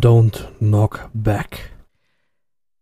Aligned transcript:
Don't 0.00 0.48
Knock 0.60 1.10
Back. 1.12 1.72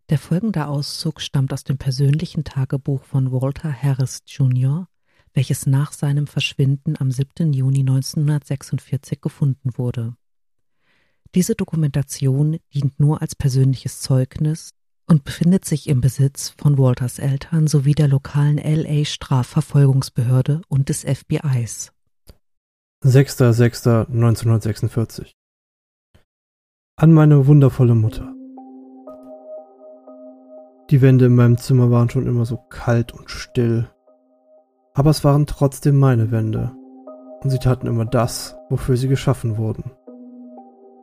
Der 0.08 0.18
folgende 0.18 0.68
Auszug 0.68 1.20
stammt 1.20 1.52
aus 1.52 1.64
dem 1.64 1.76
persönlichen 1.76 2.44
Tagebuch 2.44 3.02
von 3.02 3.32
Walter 3.32 3.72
Harris 3.72 4.20
Jr., 4.24 4.86
welches 5.34 5.66
nach 5.66 5.90
seinem 5.90 6.28
Verschwinden 6.28 6.94
am 6.96 7.10
7. 7.10 7.52
Juni 7.52 7.80
1946 7.80 9.20
gefunden 9.20 9.70
wurde. 9.76 10.14
Diese 11.34 11.56
Dokumentation 11.56 12.58
dient 12.72 13.00
nur 13.00 13.20
als 13.20 13.34
persönliches 13.34 14.00
Zeugnis 14.00 14.70
und 15.06 15.24
befindet 15.24 15.64
sich 15.64 15.88
im 15.88 16.00
Besitz 16.00 16.54
von 16.56 16.78
Walters 16.78 17.18
Eltern 17.18 17.66
sowie 17.66 17.96
der 17.96 18.06
lokalen 18.06 18.58
LA 18.58 19.04
Strafverfolgungsbehörde 19.04 20.62
und 20.68 20.88
des 20.88 21.02
FBIs. 21.02 21.90
6.6.1946 23.04 25.37
An 27.00 27.12
meine 27.12 27.46
wundervolle 27.46 27.94
Mutter. 27.94 28.34
Die 30.90 31.00
Wände 31.00 31.26
in 31.26 31.36
meinem 31.36 31.56
Zimmer 31.56 31.92
waren 31.92 32.10
schon 32.10 32.26
immer 32.26 32.44
so 32.44 32.56
kalt 32.56 33.14
und 33.14 33.30
still. 33.30 33.88
Aber 34.94 35.10
es 35.10 35.22
waren 35.22 35.46
trotzdem 35.46 35.96
meine 35.96 36.32
Wände. 36.32 36.72
Und 37.40 37.50
sie 37.50 37.60
taten 37.60 37.86
immer 37.86 38.04
das, 38.04 38.58
wofür 38.68 38.96
sie 38.96 39.06
geschaffen 39.06 39.58
wurden. 39.58 39.92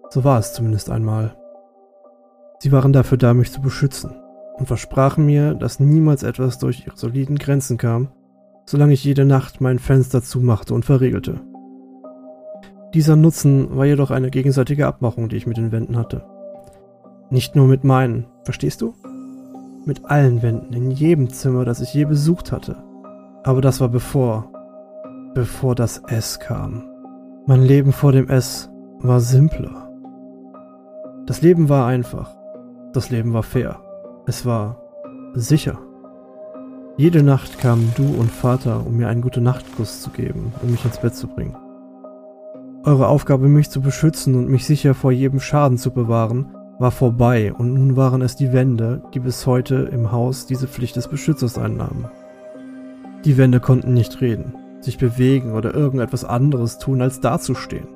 So 0.09 0.25
war 0.25 0.37
es 0.37 0.51
zumindest 0.51 0.89
einmal. 0.89 1.37
Sie 2.59 2.73
waren 2.73 2.91
dafür 2.91 3.17
da, 3.17 3.33
mich 3.33 3.53
zu 3.53 3.61
beschützen 3.61 4.19
und 4.57 4.65
versprachen 4.65 5.25
mir, 5.25 5.53
dass 5.53 5.79
niemals 5.79 6.23
etwas 6.23 6.59
durch 6.59 6.85
ihre 6.85 6.97
soliden 6.97 7.37
Grenzen 7.37 7.77
kam, 7.77 8.09
solange 8.65 8.91
ich 8.91 9.05
jede 9.05 9.23
Nacht 9.23 9.61
mein 9.61 9.79
Fenster 9.79 10.21
zumachte 10.21 10.73
und 10.73 10.83
verriegelte. 10.83 11.39
Dieser 12.95 13.17
Nutzen 13.17 13.75
war 13.75 13.85
jedoch 13.85 14.09
eine 14.09 14.29
gegenseitige 14.29 14.87
Abmachung, 14.87 15.27
die 15.27 15.35
ich 15.35 15.45
mit 15.45 15.57
den 15.57 15.73
Wänden 15.73 15.97
hatte. 15.97 16.23
Nicht 17.29 17.53
nur 17.53 17.67
mit 17.67 17.83
meinen, 17.83 18.25
verstehst 18.45 18.81
du? 18.81 18.93
Mit 19.85 20.05
allen 20.05 20.41
Wänden, 20.41 20.73
in 20.73 20.91
jedem 20.91 21.29
Zimmer, 21.29 21.65
das 21.65 21.81
ich 21.81 21.93
je 21.93 22.05
besucht 22.05 22.53
hatte. 22.53 22.77
Aber 23.43 23.59
das 23.59 23.81
war 23.81 23.89
bevor, 23.89 24.49
bevor 25.33 25.75
das 25.75 26.03
S 26.07 26.39
kam. 26.39 26.85
Mein 27.45 27.63
Leben 27.63 27.91
vor 27.91 28.13
dem 28.13 28.29
S 28.29 28.69
war 28.99 29.19
simpler. 29.19 29.91
Das 31.25 31.41
Leben 31.41 31.67
war 31.67 31.87
einfach. 31.87 32.33
Das 32.93 33.09
Leben 33.09 33.33
war 33.33 33.43
fair. 33.43 33.81
Es 34.25 34.45
war 34.45 34.81
sicher. 35.33 35.79
Jede 36.95 37.23
Nacht 37.23 37.59
kamen 37.59 37.91
du 37.97 38.05
und 38.05 38.31
Vater, 38.31 38.87
um 38.87 38.95
mir 38.95 39.09
einen 39.09 39.21
gute 39.21 39.41
Nachtkuss 39.41 40.01
zu 40.01 40.11
geben, 40.11 40.53
um 40.63 40.71
mich 40.71 40.85
ins 40.85 40.99
Bett 40.99 41.13
zu 41.13 41.27
bringen. 41.27 41.57
Eure 42.85 43.07
Aufgabe, 43.07 43.47
mich 43.47 43.71
zu 43.71 43.81
beschützen 43.81 44.35
und 44.35 44.47
mich 44.47 44.65
sicher 44.65 44.93
vor 44.93 45.11
jedem 45.11 45.39
Schaden 45.39 45.79
zu 45.79 45.89
bewahren, 45.89 46.55
war 46.77 46.91
vorbei 46.91 47.51
und 47.51 47.73
nun 47.73 47.95
waren 47.95 48.21
es 48.21 48.35
die 48.35 48.53
Wände, 48.53 49.01
die 49.15 49.19
bis 49.19 49.47
heute 49.47 49.89
im 49.91 50.11
Haus 50.11 50.45
diese 50.45 50.67
Pflicht 50.67 50.95
des 50.95 51.07
Beschützers 51.07 51.57
einnahmen. 51.57 52.05
Die 53.23 53.37
Wände 53.37 53.59
konnten 53.59 53.95
nicht 53.95 54.21
reden, 54.21 54.53
sich 54.81 54.99
bewegen 54.99 55.53
oder 55.53 55.73
irgendetwas 55.73 56.23
anderes 56.25 56.77
tun, 56.77 57.01
als 57.01 57.21
dazustehen. 57.21 57.87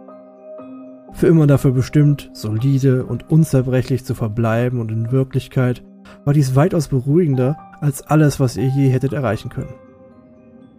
Für 1.12 1.28
immer 1.28 1.46
dafür 1.46 1.72
bestimmt, 1.72 2.32
solide 2.34 3.06
und 3.06 3.30
unzerbrechlich 3.30 4.06
zu 4.06 4.16
verbleiben 4.16 4.80
und 4.80 4.92
in 4.92 5.12
Wirklichkeit 5.12 5.84
war 6.26 6.34
dies 6.34 6.56
weitaus 6.56 6.88
beruhigender 6.88 7.58
als 7.80 8.02
alles, 8.02 8.40
was 8.40 8.58
ihr 8.58 8.70
je 8.70 8.90
hättet 8.90 9.14
erreichen 9.14 9.50
können. 9.50 9.76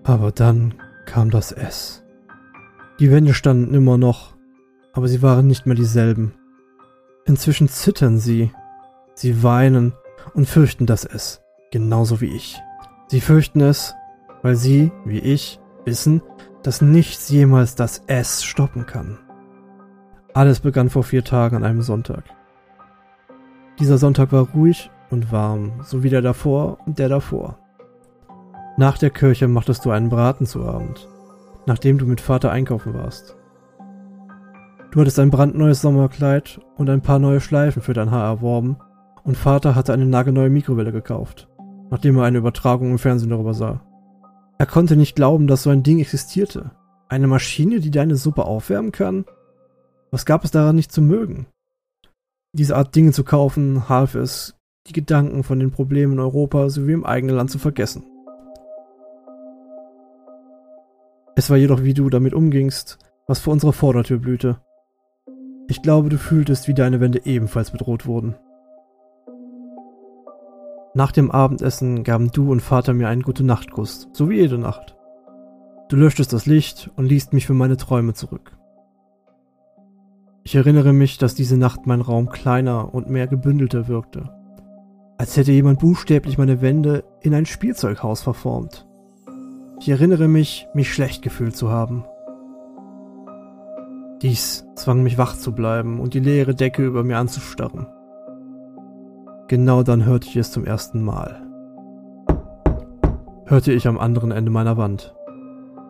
Aber 0.02 0.33
dann 0.33 0.74
kam 1.06 1.30
das 1.30 1.52
S. 1.52 2.00
Die 3.00 3.11
Wände 3.11 3.33
standen 3.33 3.72
immer 3.72 3.96
noch, 3.96 4.36
aber 4.92 5.08
sie 5.08 5.22
waren 5.22 5.46
nicht 5.46 5.64
mehr 5.64 5.74
dieselben. 5.74 6.34
Inzwischen 7.24 7.66
zittern 7.66 8.18
sie. 8.18 8.52
Sie 9.14 9.42
weinen 9.42 9.94
und 10.34 10.46
fürchten 10.46 10.84
das 10.84 11.06
S, 11.06 11.40
genauso 11.70 12.20
wie 12.20 12.36
ich. 12.36 12.61
Sie 13.08 13.22
fürchten 13.22 13.62
es, 13.62 13.94
weil 14.42 14.55
sie, 14.55 14.92
wie 15.06 15.18
ich, 15.18 15.61
wissen, 15.86 16.20
dass 16.62 16.83
nichts 16.83 17.30
jemals 17.30 17.74
das 17.74 18.02
S 18.06 18.44
stoppen 18.44 18.84
kann. 18.84 19.18
Alles 20.34 20.61
begann 20.61 20.90
vor 20.90 21.02
vier 21.02 21.24
Tagen 21.24 21.56
an 21.56 21.64
einem 21.64 21.80
Sonntag. 21.80 22.24
Dieser 23.78 23.96
Sonntag 23.96 24.30
war 24.30 24.46
ruhig 24.50 24.90
und 25.08 25.32
warm, 25.32 25.80
so 25.84 26.02
wie 26.02 26.11
der 26.11 26.20
davor 26.20 26.77
und 26.84 26.98
der 26.98 27.08
davor. 27.08 27.58
Nach 28.77 28.98
der 28.98 29.11
Kirche 29.11 29.48
machtest 29.48 29.86
du 29.86 29.90
einen 29.90 30.11
Braten 30.11 30.44
zu 30.44 30.67
Abend 30.67 31.08
nachdem 31.67 31.98
du 31.98 32.07
mit 32.07 32.21
Vater 32.21 32.51
einkaufen 32.51 32.95
warst. 32.95 33.37
Du 34.91 35.01
hattest 35.01 35.19
ein 35.19 35.31
brandneues 35.31 35.81
Sommerkleid 35.81 36.61
und 36.77 36.91
ein 36.91 37.03
paar 37.03 37.19
neue 37.19 37.41
Schleifen 37.41 37.83
für 37.83 37.93
dein 37.93 38.11
Haar 38.11 38.25
erworben 38.25 38.77
und 39.23 39.37
Vater 39.37 39.75
hatte 39.75 39.93
eine 39.93 40.07
nagelneue 40.07 40.51
Mikrowelle 40.51 40.93
gekauft, 40.93 41.48
nachdem 41.91 42.19
er 42.19 42.25
eine 42.25 42.39
Übertragung 42.39 42.91
im 42.91 42.98
Fernsehen 42.98 43.31
darüber 43.31 43.55
sah. 43.55 43.83
Er 44.59 44.67
konnte 44.67 44.97
nicht 44.97 45.17
glauben, 45.17 45.47
dass 45.47 45.63
so 45.63 45.71
ein 45.71 45.83
Ding 45.83 46.01
existierte. 46.01 46.73
Eine 47.09 47.29
Maschine, 47.29 47.81
die 47.81 47.91
deine 47.91 48.17
Suppe 48.17 48.45
aufwärmen 48.45 48.92
kann? 48.92 49.25
Was 50.11 50.27
gab 50.27 50.45
es 50.45 50.51
daran 50.51 50.77
nicht 50.77 50.92
zu 50.92 51.01
mögen? 51.01 51.47
Diese 52.53 52.77
Art 52.77 52.95
Dinge 52.95 53.13
zu 53.13 53.23
kaufen 53.23 53.89
half 53.89 54.17
es, 54.17 54.57
die 54.87 54.92
Gedanken 54.92 55.45
von 55.45 55.61
den 55.61 55.71
Problemen 55.71 56.15
in 56.15 56.19
Europa 56.19 56.69
sowie 56.69 56.92
im 56.92 57.07
eigenen 57.07 57.37
Land 57.37 57.51
zu 57.51 57.59
vergessen. 57.59 58.05
Es 61.40 61.48
war 61.48 61.56
jedoch, 61.56 61.83
wie 61.83 61.95
du 61.95 62.11
damit 62.11 62.34
umgingst, 62.34 62.98
was 63.27 63.39
vor 63.39 63.55
unserer 63.55 63.73
Vordertür 63.73 64.18
blühte. 64.18 64.61
Ich 65.68 65.80
glaube, 65.80 66.11
du 66.11 66.18
fühltest, 66.18 66.68
wie 66.68 66.74
deine 66.74 67.01
Wände 67.01 67.24
ebenfalls 67.24 67.70
bedroht 67.70 68.05
wurden. 68.05 68.34
Nach 70.92 71.12
dem 71.12 71.30
Abendessen 71.30 72.05
gaben 72.05 72.30
du 72.30 72.52
und 72.52 72.61
Vater 72.61 72.92
mir 72.92 73.08
einen 73.08 73.23
gute 73.23 73.42
Nachtkuss, 73.42 74.11
so 74.12 74.29
wie 74.29 74.36
jede 74.36 74.58
Nacht. 74.58 74.98
Du 75.89 75.96
löschtest 75.96 76.34
das 76.34 76.45
Licht 76.45 76.90
und 76.96 77.06
liest 77.06 77.33
mich 77.33 77.46
für 77.46 77.55
meine 77.55 77.79
Träume 77.79 78.12
zurück. 78.12 78.58
Ich 80.45 80.56
erinnere 80.56 80.92
mich, 80.92 81.17
dass 81.17 81.34
diese 81.34 81.56
Nacht 81.56 81.86
mein 81.86 82.02
Raum 82.02 82.29
kleiner 82.29 82.92
und 82.92 83.08
mehr 83.08 83.29
gebündelter 83.29 83.89
wirkte, 83.89 84.29
als 85.17 85.39
hätte 85.39 85.52
jemand 85.52 85.79
buchstäblich 85.79 86.36
meine 86.36 86.61
Wände 86.61 87.02
in 87.23 87.33
ein 87.33 87.46
Spielzeughaus 87.46 88.20
verformt. 88.20 88.86
Ich 89.80 89.89
erinnere 89.89 90.29
mich, 90.29 90.68
mich 90.74 90.92
schlecht 90.92 91.23
gefühlt 91.23 91.57
zu 91.57 91.70
haben. 91.70 92.05
Dies 94.20 94.67
zwang 94.74 95.02
mich 95.02 95.17
wach 95.17 95.35
zu 95.35 95.52
bleiben 95.52 96.01
und 96.01 96.13
die 96.13 96.20
leere 96.20 96.55
Decke 96.55 96.85
über 96.85 97.02
mir 97.02 97.17
anzustarren. 97.17 97.86
Genau 99.48 99.83
dann 99.83 100.05
hörte 100.05 100.29
ich 100.29 100.36
es 100.36 100.52
zum 100.52 100.67
ersten 100.67 101.02
Mal. 101.02 101.41
Hörte 103.46 103.73
ich 103.73 103.89
am 103.89 103.98
anderen 103.98 104.33
Ende 104.33 104.51
meiner 104.51 104.77
Wand. 104.77 105.14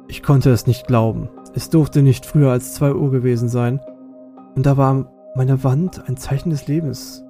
Ich 0.06 0.22
konnte 0.22 0.50
es 0.50 0.68
nicht 0.68 0.86
glauben. 0.86 1.28
Es 1.54 1.68
durfte 1.68 2.02
nicht 2.02 2.24
früher 2.24 2.52
als 2.52 2.74
zwei 2.74 2.94
Uhr 2.94 3.10
gewesen 3.10 3.48
sein. 3.48 3.80
Und 4.54 4.66
da 4.66 4.76
war 4.76 5.12
meine 5.34 5.64
Wand 5.64 6.08
ein 6.08 6.16
Zeichen 6.16 6.50
des 6.50 6.68
Lebens 6.68 7.24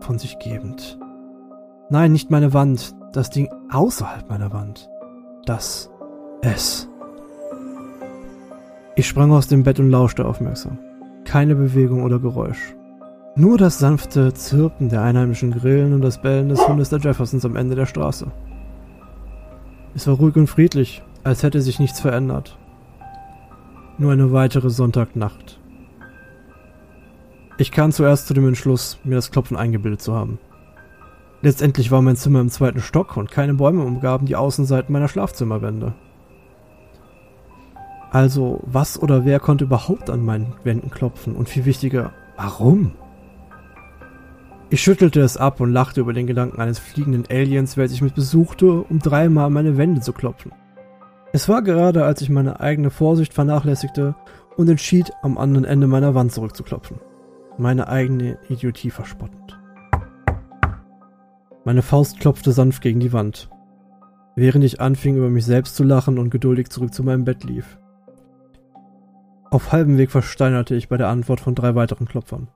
von 0.00 0.18
sich 0.18 0.38
gebend. 0.38 0.98
Nein, 1.88 2.12
nicht 2.12 2.30
meine 2.30 2.52
Wand, 2.52 2.94
das 3.14 3.30
Ding 3.30 3.48
außerhalb 3.70 4.28
meiner 4.28 4.52
Wand. 4.52 4.90
Das 5.46 5.90
es. 6.44 6.88
Ich 8.96 9.08
sprang 9.08 9.32
aus 9.32 9.48
dem 9.48 9.62
Bett 9.62 9.80
und 9.80 9.90
lauschte 9.90 10.24
aufmerksam. 10.24 10.78
Keine 11.24 11.54
Bewegung 11.54 12.04
oder 12.04 12.18
Geräusch. 12.18 12.74
Nur 13.36 13.58
das 13.58 13.80
sanfte 13.80 14.32
Zirpen 14.32 14.88
der 14.88 15.02
einheimischen 15.02 15.50
Grillen 15.50 15.92
und 15.92 16.02
das 16.02 16.22
Bellen 16.22 16.48
des 16.48 16.68
Hundes 16.68 16.90
der 16.90 17.00
Jeffersons 17.00 17.44
am 17.44 17.56
Ende 17.56 17.74
der 17.74 17.86
Straße. 17.86 18.30
Es 19.96 20.06
war 20.06 20.14
ruhig 20.14 20.36
und 20.36 20.46
friedlich, 20.46 21.02
als 21.24 21.42
hätte 21.42 21.60
sich 21.60 21.80
nichts 21.80 22.00
verändert. 22.00 22.56
Nur 23.98 24.12
eine 24.12 24.32
weitere 24.32 24.70
Sonntagnacht. 24.70 25.58
Ich 27.58 27.72
kam 27.72 27.92
zuerst 27.92 28.26
zu 28.26 28.34
dem 28.34 28.46
Entschluss, 28.46 28.98
mir 29.04 29.14
das 29.16 29.30
Klopfen 29.30 29.56
eingebildet 29.56 30.02
zu 30.02 30.14
haben. 30.14 30.38
Letztendlich 31.42 31.90
war 31.90 32.02
mein 32.02 32.16
Zimmer 32.16 32.40
im 32.40 32.48
zweiten 32.50 32.80
Stock 32.80 33.16
und 33.16 33.30
keine 33.30 33.54
Bäume 33.54 33.84
umgaben 33.84 34.26
die 34.26 34.36
Außenseiten 34.36 34.92
meiner 34.92 35.08
Schlafzimmerwände. 35.08 35.94
Also, 38.14 38.60
was 38.62 39.02
oder 39.02 39.24
wer 39.24 39.40
konnte 39.40 39.64
überhaupt 39.64 40.08
an 40.08 40.24
meinen 40.24 40.54
Wänden 40.62 40.88
klopfen? 40.88 41.34
Und 41.34 41.48
viel 41.48 41.64
wichtiger, 41.64 42.12
warum? 42.36 42.92
Ich 44.70 44.82
schüttelte 44.82 45.20
es 45.20 45.36
ab 45.36 45.60
und 45.60 45.72
lachte 45.72 46.00
über 46.00 46.12
den 46.12 46.28
Gedanken 46.28 46.60
eines 46.60 46.78
fliegenden 46.78 47.24
Aliens, 47.28 47.76
welches 47.76 48.02
mich 48.02 48.14
besuchte, 48.14 48.82
um 48.82 49.00
dreimal 49.00 49.50
meine 49.50 49.76
Wände 49.78 50.00
zu 50.00 50.12
klopfen. 50.12 50.52
Es 51.32 51.48
war 51.48 51.60
gerade, 51.62 52.04
als 52.04 52.22
ich 52.22 52.30
meine 52.30 52.60
eigene 52.60 52.90
Vorsicht 52.90 53.34
vernachlässigte 53.34 54.14
und 54.56 54.68
entschied, 54.68 55.10
am 55.22 55.36
anderen 55.36 55.64
Ende 55.64 55.88
meiner 55.88 56.14
Wand 56.14 56.30
zurückzuklopfen. 56.30 57.00
Meine 57.58 57.88
eigene 57.88 58.38
Idiotie 58.48 58.90
verspottend. 58.90 59.58
Meine 61.64 61.82
Faust 61.82 62.20
klopfte 62.20 62.52
sanft 62.52 62.80
gegen 62.80 63.00
die 63.00 63.12
Wand, 63.12 63.50
während 64.36 64.62
ich 64.62 64.80
anfing, 64.80 65.16
über 65.16 65.30
mich 65.30 65.46
selbst 65.46 65.74
zu 65.74 65.82
lachen 65.82 66.20
und 66.20 66.30
geduldig 66.30 66.68
zurück 66.68 66.94
zu 66.94 67.02
meinem 67.02 67.24
Bett 67.24 67.42
lief. 67.42 67.76
Auf 69.54 69.70
halbem 69.70 69.98
Weg 69.98 70.10
versteinerte 70.10 70.74
ich 70.74 70.88
bei 70.88 70.96
der 70.96 71.06
Antwort 71.06 71.38
von 71.38 71.54
drei 71.54 71.76
weiteren 71.76 72.08
Klopfern. 72.08 72.48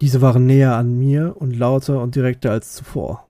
Diese 0.00 0.20
waren 0.20 0.46
näher 0.46 0.74
an 0.74 0.98
mir 0.98 1.36
und 1.38 1.56
lauter 1.56 2.02
und 2.02 2.16
direkter 2.16 2.50
als 2.50 2.74
zuvor. 2.74 3.28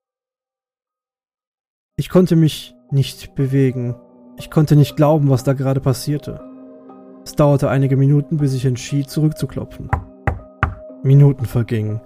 Ich 1.98 2.08
konnte 2.08 2.34
mich 2.34 2.74
nicht 2.90 3.34
bewegen. 3.34 3.94
Ich 4.38 4.50
konnte 4.50 4.74
nicht 4.74 4.96
glauben, 4.96 5.28
was 5.28 5.44
da 5.44 5.52
gerade 5.52 5.80
passierte. 5.80 6.40
Es 7.26 7.34
dauerte 7.34 7.68
einige 7.68 7.98
Minuten, 7.98 8.38
bis 8.38 8.54
ich 8.54 8.64
entschied, 8.64 9.10
zurückzuklopfen. 9.10 9.90
Minuten 11.02 11.44
vergingen. 11.44 12.00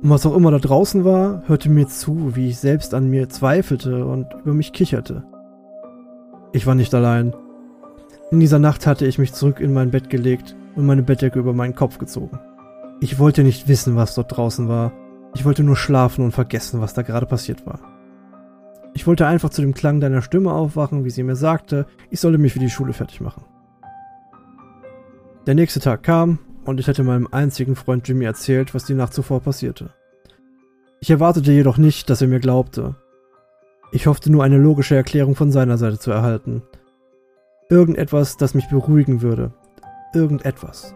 Und 0.00 0.08
was 0.08 0.24
auch 0.24 0.34
immer 0.34 0.50
da 0.50 0.60
draußen 0.60 1.04
war, 1.04 1.42
hörte 1.46 1.68
mir 1.68 1.88
zu, 1.88 2.36
wie 2.36 2.48
ich 2.48 2.58
selbst 2.58 2.94
an 2.94 3.10
mir 3.10 3.28
zweifelte 3.28 4.06
und 4.06 4.32
über 4.32 4.54
mich 4.54 4.72
kicherte. 4.72 5.24
Ich 6.54 6.66
war 6.66 6.74
nicht 6.74 6.94
allein. 6.94 7.34
In 8.32 8.40
dieser 8.40 8.58
Nacht 8.58 8.86
hatte 8.86 9.06
ich 9.06 9.18
mich 9.18 9.32
zurück 9.32 9.60
in 9.60 9.72
mein 9.72 9.92
Bett 9.92 10.10
gelegt 10.10 10.56
und 10.74 10.84
meine 10.84 11.02
Bettdecke 11.02 11.38
über 11.38 11.52
meinen 11.52 11.76
Kopf 11.76 11.98
gezogen. 11.98 12.40
Ich 13.00 13.18
wollte 13.20 13.44
nicht 13.44 13.68
wissen, 13.68 13.94
was 13.94 14.16
dort 14.16 14.36
draußen 14.36 14.68
war. 14.68 14.92
Ich 15.34 15.44
wollte 15.44 15.62
nur 15.62 15.76
schlafen 15.76 16.24
und 16.24 16.32
vergessen, 16.32 16.80
was 16.80 16.92
da 16.92 17.02
gerade 17.02 17.26
passiert 17.26 17.66
war. 17.66 17.78
Ich 18.94 19.06
wollte 19.06 19.26
einfach 19.26 19.50
zu 19.50 19.60
dem 19.60 19.74
Klang 19.74 20.00
deiner 20.00 20.22
Stimme 20.22 20.52
aufwachen, 20.52 21.04
wie 21.04 21.10
sie 21.10 21.22
mir 21.22 21.36
sagte, 21.36 21.86
ich 22.10 22.18
solle 22.18 22.38
mich 22.38 22.52
für 22.52 22.58
die 22.58 22.70
Schule 22.70 22.94
fertig 22.94 23.20
machen. 23.20 23.44
Der 25.46 25.54
nächste 25.54 25.78
Tag 25.78 26.02
kam 26.02 26.40
und 26.64 26.80
ich 26.80 26.88
hatte 26.88 27.04
meinem 27.04 27.28
einzigen 27.30 27.76
Freund 27.76 28.08
Jimmy 28.08 28.24
erzählt, 28.24 28.74
was 28.74 28.84
die 28.84 28.94
Nacht 28.94 29.14
zuvor 29.14 29.40
passierte. 29.40 29.90
Ich 31.00 31.10
erwartete 31.10 31.52
jedoch 31.52 31.78
nicht, 31.78 32.10
dass 32.10 32.22
er 32.22 32.28
mir 32.28 32.40
glaubte. 32.40 32.96
Ich 33.92 34.08
hoffte 34.08 34.32
nur 34.32 34.42
eine 34.42 34.58
logische 34.58 34.96
Erklärung 34.96 35.36
von 35.36 35.52
seiner 35.52 35.78
Seite 35.78 35.98
zu 36.00 36.10
erhalten. 36.10 36.62
Irgendetwas, 37.68 38.36
das 38.36 38.54
mich 38.54 38.68
beruhigen 38.68 39.22
würde. 39.22 39.52
Irgendetwas. 40.14 40.94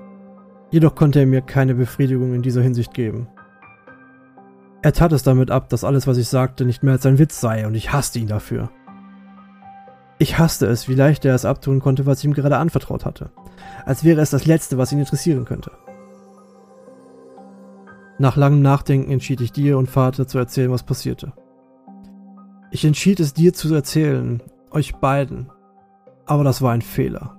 Jedoch 0.71 0.95
konnte 0.95 1.19
er 1.19 1.27
mir 1.27 1.41
keine 1.41 1.75
Befriedigung 1.75 2.33
in 2.33 2.43
dieser 2.43 2.63
Hinsicht 2.63 2.95
geben. 2.95 3.27
Er 4.83 4.93
tat 4.93 5.13
es 5.13 5.25
damit 5.25 5.51
ab, 5.51 5.69
dass 5.69 5.83
alles, 5.83 6.07
was 6.07 6.17
ich 6.17 6.29
sagte, 6.29 6.65
nicht 6.65 6.83
mehr 6.83 6.93
als 6.93 7.05
ein 7.07 7.19
Witz 7.19 7.41
sei, 7.41 7.67
und 7.67 7.75
ich 7.75 7.93
hasste 7.93 8.21
ihn 8.21 8.29
dafür. 8.29 8.71
Ich 10.19 10.39
hasste 10.39 10.67
es, 10.67 10.89
wie 10.89 10.95
leicht 10.95 11.25
er 11.25 11.35
es 11.35 11.45
abtun 11.45 11.81
konnte, 11.81 12.07
was 12.07 12.21
ich 12.21 12.27
ihm 12.27 12.35
gerade 12.35 12.59
anvertraut 12.59 13.05
hatte, 13.05 13.31
als 13.85 14.05
wäre 14.05 14.21
es 14.21 14.31
das 14.31 14.47
Letzte, 14.47 14.79
was 14.79 14.93
ihn 14.93 15.01
interessieren 15.01 15.45
könnte. 15.45 15.73
Nach 18.19 18.37
langem 18.37 18.63
Nachdenken 18.63 19.11
entschied 19.11 19.41
ich 19.41 19.51
dir 19.51 19.77
und 19.77 19.89
Vater 19.89 20.29
zu 20.29 20.39
erzählen, 20.39 20.71
was 20.71 20.83
passierte. 20.83 21.33
Ich 22.71 22.85
entschied 22.85 23.19
es 23.19 23.35
dir 23.35 23.55
zu 23.55 23.75
erzählen, 23.75 24.43
euch 24.71 24.95
beiden, 24.97 25.51
aber 26.31 26.45
das 26.45 26.63
war 26.63 26.73
ein 26.73 26.83
Fehler. 26.83 27.37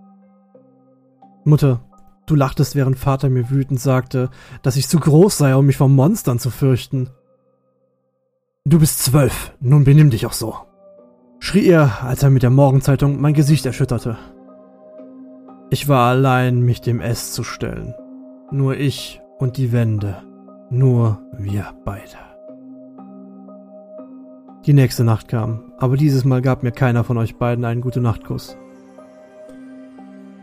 Mutter, 1.43 1.81
Du 2.27 2.35
lachtest, 2.35 2.75
während 2.75 2.97
Vater 2.97 3.29
mir 3.29 3.49
wütend 3.49 3.79
sagte, 3.81 4.29
dass 4.61 4.77
ich 4.77 4.88
zu 4.88 4.99
groß 4.99 5.38
sei, 5.38 5.53
um 5.55 5.65
mich 5.65 5.75
vor 5.75 5.89
Monstern 5.89 6.39
zu 6.39 6.49
fürchten. 6.49 7.09
Du 8.63 8.79
bist 8.79 9.03
zwölf, 9.03 9.53
nun 9.59 9.83
benimm 9.83 10.11
dich 10.11 10.25
auch 10.25 10.31
so, 10.31 10.55
schrie 11.39 11.65
er, 11.65 12.03
als 12.03 12.23
er 12.23 12.29
mit 12.29 12.43
der 12.43 12.49
Morgenzeitung 12.49 13.19
mein 13.19 13.33
Gesicht 13.33 13.65
erschütterte. 13.65 14.17
Ich 15.71 15.89
war 15.89 16.09
allein, 16.09 16.61
mich 16.61 16.79
dem 16.79 17.01
S 17.01 17.33
zu 17.33 17.43
stellen. 17.43 17.95
Nur 18.49 18.77
ich 18.77 19.21
und 19.39 19.57
die 19.57 19.73
Wände. 19.73 20.23
Nur 20.69 21.21
wir 21.33 21.73
beide. 21.83 22.17
Die 24.65 24.73
nächste 24.73 25.03
Nacht 25.03 25.27
kam, 25.27 25.73
aber 25.79 25.97
dieses 25.97 26.23
Mal 26.23 26.41
gab 26.41 26.63
mir 26.63 26.71
keiner 26.71 27.03
von 27.03 27.17
euch 27.17 27.35
beiden 27.35 27.65
einen 27.65 27.81
gute 27.81 27.99
Nachtkuss. 27.99 28.57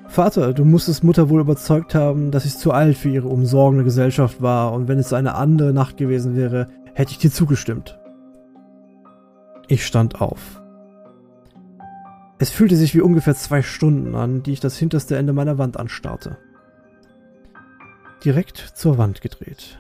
Vater, 0.09 0.55
du 0.55 0.65
musstest 0.65 1.05
Mutter 1.05 1.29
wohl 1.29 1.43
überzeugt 1.43 1.95
haben, 1.95 2.31
dass 2.31 2.47
ich 2.47 2.57
zu 2.57 2.73
alt 2.73 2.97
für 2.97 3.11
ihre 3.11 3.29
umsorgende 3.29 3.85
Gesellschaft 3.85 4.41
war, 4.41 4.73
und 4.73 4.89
wenn 4.89 4.99
es 4.99 5.13
eine 5.13 5.35
andere 5.35 5.75
Nacht 5.75 5.99
gewesen 5.99 6.35
wäre, 6.35 6.67
hätte 6.95 7.13
ich 7.13 7.19
dir 7.19 7.31
zugestimmt. 7.31 7.99
Ich 9.69 9.87
stand 9.87 10.21
auf. 10.21 10.63
Es 12.39 12.51
fühlte 12.51 12.75
sich 12.75 12.95
wie 12.95 13.03
ungefähr 13.03 13.35
zwei 13.35 13.61
Stunden 13.63 14.15
an, 14.15 14.43
die 14.43 14.53
ich 14.53 14.61
das 14.61 14.79
hinterste 14.79 15.17
Ende 15.17 15.35
meiner 15.35 15.59
Wand 15.59 15.77
anstarrte. 15.77 16.39
Direkt 18.25 18.57
zur 18.57 18.97
Wand 18.97 19.21
gedreht. 19.21 19.79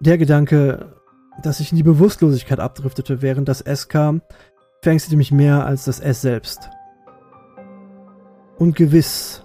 Der 0.00 0.16
Gedanke, 0.16 0.94
dass 1.42 1.60
ich 1.60 1.72
in 1.72 1.76
die 1.76 1.82
Bewusstlosigkeit 1.82 2.58
abdriftete, 2.58 3.20
während 3.20 3.48
das 3.48 3.60
S 3.60 3.88
kam, 3.88 4.22
verängstete 4.80 5.16
mich 5.16 5.30
mehr 5.30 5.66
als 5.66 5.84
das 5.84 6.00
S 6.00 6.22
selbst 6.22 6.70
und 8.60 8.76
gewiss. 8.76 9.42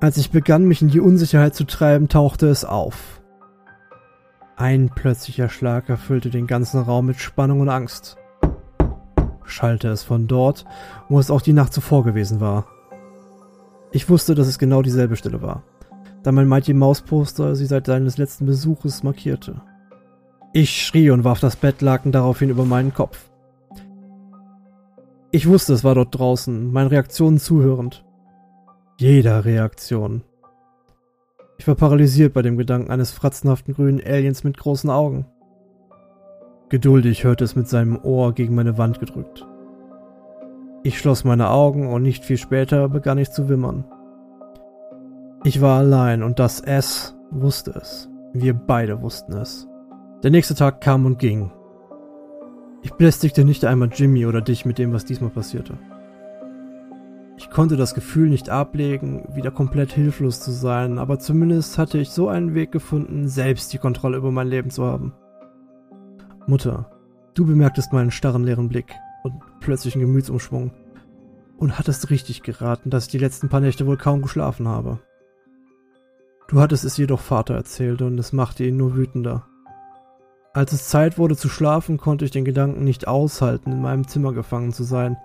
Als 0.00 0.18
ich 0.18 0.30
begann, 0.30 0.66
mich 0.66 0.82
in 0.82 0.88
die 0.88 1.00
Unsicherheit 1.00 1.54
zu 1.54 1.64
treiben, 1.64 2.08
tauchte 2.08 2.48
es 2.48 2.64
auf. 2.64 3.22
Ein 4.56 4.90
plötzlicher 4.94 5.48
Schlag 5.48 5.88
erfüllte 5.88 6.28
den 6.28 6.46
ganzen 6.46 6.80
Raum 6.80 7.06
mit 7.06 7.20
Spannung 7.20 7.60
und 7.60 7.68
Angst. 7.68 8.16
Schallte 9.44 9.88
es 9.88 10.02
von 10.02 10.26
dort, 10.26 10.64
wo 11.08 11.20
es 11.20 11.30
auch 11.30 11.40
die 11.40 11.52
Nacht 11.52 11.72
zuvor 11.72 12.04
gewesen 12.04 12.40
war. 12.40 12.66
Ich 13.92 14.08
wusste, 14.10 14.34
dass 14.34 14.48
es 14.48 14.58
genau 14.58 14.82
dieselbe 14.82 15.14
Stelle 15.14 15.40
war, 15.40 15.62
da 16.24 16.32
mein 16.32 16.48
Mighty 16.48 16.74
Mouse 16.74 17.02
Poster 17.02 17.54
sie 17.54 17.66
seit 17.66 17.86
seines 17.86 18.18
letzten 18.18 18.44
Besuches 18.44 19.04
markierte. 19.04 19.62
Ich 20.52 20.84
schrie 20.84 21.10
und 21.10 21.22
warf 21.22 21.38
das 21.38 21.54
Bettlaken 21.54 22.10
daraufhin 22.10 22.50
über 22.50 22.64
meinen 22.64 22.92
Kopf. 22.92 23.30
Ich 25.34 25.48
wusste, 25.48 25.72
es 25.72 25.82
war 25.82 25.96
dort 25.96 26.16
draußen, 26.16 26.70
meinen 26.70 26.86
Reaktionen 26.86 27.38
zuhörend. 27.38 28.04
Jeder 28.98 29.44
Reaktion. 29.44 30.22
Ich 31.58 31.66
war 31.66 31.74
paralysiert 31.74 32.32
bei 32.32 32.40
dem 32.40 32.56
Gedanken 32.56 32.92
eines 32.92 33.10
fratzenhaften 33.10 33.74
grünen 33.74 34.00
Aliens 34.00 34.44
mit 34.44 34.56
großen 34.56 34.90
Augen. 34.90 35.26
Geduldig 36.68 37.24
hörte 37.24 37.42
es 37.42 37.56
mit 37.56 37.66
seinem 37.66 37.98
Ohr 38.04 38.32
gegen 38.32 38.54
meine 38.54 38.78
Wand 38.78 39.00
gedrückt. 39.00 39.44
Ich 40.84 41.00
schloss 41.00 41.24
meine 41.24 41.50
Augen 41.50 41.92
und 41.92 42.02
nicht 42.02 42.24
viel 42.24 42.38
später 42.38 42.88
begann 42.88 43.18
ich 43.18 43.32
zu 43.32 43.48
wimmern. 43.48 43.84
Ich 45.42 45.60
war 45.60 45.80
allein 45.80 46.22
und 46.22 46.38
das 46.38 46.60
S 46.60 47.16
wusste 47.32 47.72
es. 47.72 48.08
Wir 48.34 48.54
beide 48.54 49.02
wussten 49.02 49.32
es. 49.32 49.66
Der 50.22 50.30
nächste 50.30 50.54
Tag 50.54 50.80
kam 50.80 51.04
und 51.06 51.18
ging. 51.18 51.50
Ich 52.84 52.92
belästigte 52.92 53.46
nicht 53.46 53.64
einmal 53.64 53.88
Jimmy 53.90 54.26
oder 54.26 54.42
dich 54.42 54.66
mit 54.66 54.76
dem, 54.76 54.92
was 54.92 55.06
diesmal 55.06 55.30
passierte. 55.30 55.78
Ich 57.38 57.48
konnte 57.48 57.76
das 57.76 57.94
Gefühl 57.94 58.28
nicht 58.28 58.50
ablegen, 58.50 59.26
wieder 59.34 59.50
komplett 59.50 59.90
hilflos 59.90 60.40
zu 60.40 60.50
sein, 60.52 60.98
aber 60.98 61.18
zumindest 61.18 61.78
hatte 61.78 61.96
ich 61.96 62.10
so 62.10 62.28
einen 62.28 62.52
Weg 62.54 62.72
gefunden, 62.72 63.26
selbst 63.26 63.72
die 63.72 63.78
Kontrolle 63.78 64.18
über 64.18 64.30
mein 64.30 64.48
Leben 64.48 64.68
zu 64.68 64.84
haben. 64.84 65.14
Mutter, 66.46 66.90
du 67.32 67.46
bemerktest 67.46 67.94
meinen 67.94 68.10
starren 68.10 68.44
leeren 68.44 68.68
Blick 68.68 68.92
und 69.22 69.32
plötzlichen 69.60 70.02
Gemütsumschwung 70.02 70.70
und 71.56 71.78
hattest 71.78 72.10
richtig 72.10 72.42
geraten, 72.42 72.90
dass 72.90 73.06
ich 73.06 73.10
die 73.10 73.18
letzten 73.18 73.48
paar 73.48 73.60
Nächte 73.60 73.86
wohl 73.86 73.96
kaum 73.96 74.20
geschlafen 74.20 74.68
habe. 74.68 75.00
Du 76.48 76.60
hattest 76.60 76.84
es 76.84 76.98
jedoch 76.98 77.20
Vater 77.20 77.54
erzählt 77.54 78.02
und 78.02 78.18
es 78.18 78.34
machte 78.34 78.62
ihn 78.62 78.76
nur 78.76 78.94
wütender. 78.94 79.46
Als 80.54 80.72
es 80.72 80.86
Zeit 80.88 81.18
wurde 81.18 81.36
zu 81.36 81.48
schlafen, 81.48 81.98
konnte 81.98 82.24
ich 82.24 82.30
den 82.30 82.44
Gedanken 82.44 82.84
nicht 82.84 83.08
aushalten, 83.08 83.72
in 83.72 83.82
meinem 83.82 84.06
Zimmer 84.06 84.32
gefangen 84.32 84.72
zu 84.72 84.84
sein. 84.84 85.16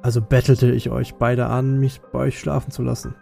Also 0.00 0.22
bettelte 0.22 0.72
ich 0.72 0.88
euch 0.88 1.16
beide 1.16 1.46
an, 1.46 1.78
mich 1.78 2.00
bei 2.12 2.20
euch 2.20 2.38
schlafen 2.40 2.70
zu 2.70 2.82
lassen. 2.82 3.14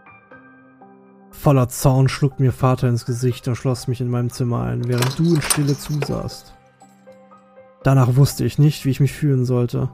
Voller 1.33 1.69
Zorn 1.69 2.09
schlug 2.09 2.39
mir 2.39 2.53
Vater 2.53 2.89
ins 2.89 3.07
Gesicht 3.07 3.49
und 3.49 3.57
schloss 3.57 3.89
mich 3.89 4.01
in 4.01 4.09
meinem 4.09 4.31
Zimmer 4.31 4.63
ein, 4.63 4.87
während 4.87 5.19
du 5.19 5.35
in 5.35 5.43
Stille 5.43 5.77
zusahst. 5.77 6.55
Danach 7.83 8.15
wusste 8.15 8.45
ich 8.45 8.61
nicht, 8.61 8.85
wie 8.85 8.91
ich 8.91 9.01
mich 9.01 9.13
fühlen 9.13 9.45
sollte. 9.45 9.91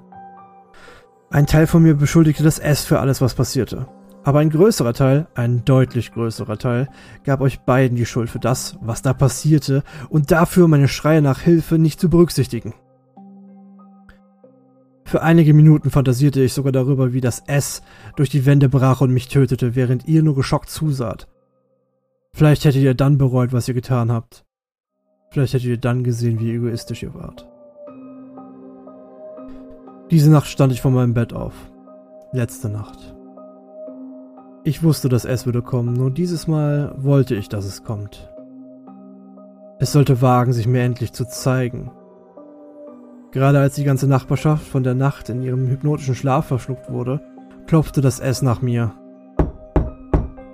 Ein 1.31 1.47
Teil 1.47 1.67
von 1.67 1.83
mir 1.83 1.95
beschuldigte 1.95 2.43
das 2.43 2.59
S 2.59 2.85
für 2.85 3.01
alles, 3.01 3.23
was 3.23 3.33
passierte. 3.33 3.87
Aber 4.23 4.41
ein 4.41 4.51
größerer 4.51 4.93
Teil, 4.93 5.29
ein 5.35 5.65
deutlich 5.65 6.13
größerer 6.13 6.59
Teil, 6.59 6.89
gab 7.25 7.41
euch 7.41 7.61
beiden 7.61 7.97
die 7.97 8.05
Schuld 8.05 8.29
für 8.29 8.39
das, 8.39 8.77
was 8.83 9.01
da 9.01 9.15
passierte 9.15 9.83
und 10.11 10.31
dafür 10.31 10.69
meine 10.69 10.89
Schreie 10.89 11.23
nach 11.23 11.41
Hilfe 11.41 11.79
nicht 11.79 12.01
zu 12.01 12.11
berücksichtigen. 12.11 12.75
Für 15.05 15.23
einige 15.23 15.55
Minuten 15.55 15.91
fantasierte 15.91 16.41
ich 16.41 16.53
sogar 16.53 16.71
darüber, 16.71 17.13
wie 17.13 17.21
das 17.21 17.41
S 17.47 17.83
durch 18.15 18.29
die 18.29 18.47
Wände 18.47 18.69
brach 18.69 19.01
und 19.01 19.13
mich 19.13 19.29
tötete, 19.29 19.75
während 19.75 20.07
ihr 20.07 20.23
nur 20.23 20.37
geschockt 20.37 20.71
zusaht. 20.71 21.27
Vielleicht 22.33 22.65
hättet 22.65 22.83
ihr 22.83 22.95
dann 22.95 23.19
bereut, 23.19 23.53
was 23.53 23.67
ihr 23.67 23.75
getan 23.75 24.13
habt. 24.13 24.45
Vielleicht 25.31 25.55
hättet 25.55 25.69
ihr 25.69 25.79
dann 25.79 26.05
gesehen, 26.05 26.39
wie 26.39 26.53
egoistisch 26.53 27.03
ihr 27.03 27.15
wart. 27.15 27.49
Diese 30.11 30.31
Nacht 30.31 30.47
stand 30.47 30.73
ich 30.73 30.81
vor 30.81 30.91
meinem 30.91 31.15
Bett 31.15 31.33
auf. 31.33 31.55
Letzte 32.33 32.69
Nacht. 32.69 33.17
Ich 34.63 34.83
wusste, 34.83 35.09
dass 35.09 35.25
es 35.25 35.47
würde 35.47 35.63
kommen, 35.63 35.95
nur 35.95 36.11
dieses 36.11 36.47
Mal 36.47 36.95
wollte 36.99 37.35
ich, 37.35 37.49
dass 37.49 37.65
es 37.65 37.83
kommt. 37.83 38.31
Es 39.79 39.93
sollte 39.93 40.21
wagen, 40.21 40.53
sich 40.53 40.67
mir 40.67 40.83
endlich 40.83 41.15
zu 41.15 41.27
zeigen. 41.27 41.91
Gerade 43.31 43.61
als 43.61 43.77
die 43.77 43.85
ganze 43.85 44.07
Nachbarschaft 44.07 44.67
von 44.67 44.83
der 44.83 44.95
Nacht 44.95 45.31
in 45.31 45.41
ihrem 45.41 45.67
hypnotischen 45.69 46.15
Schlaf 46.15 46.47
verschluckt 46.47 46.91
wurde, 46.91 47.23
klopfte 47.67 48.03
das 48.03 48.21
S 48.21 48.43
nach 48.43 48.61
mir. 48.61 48.93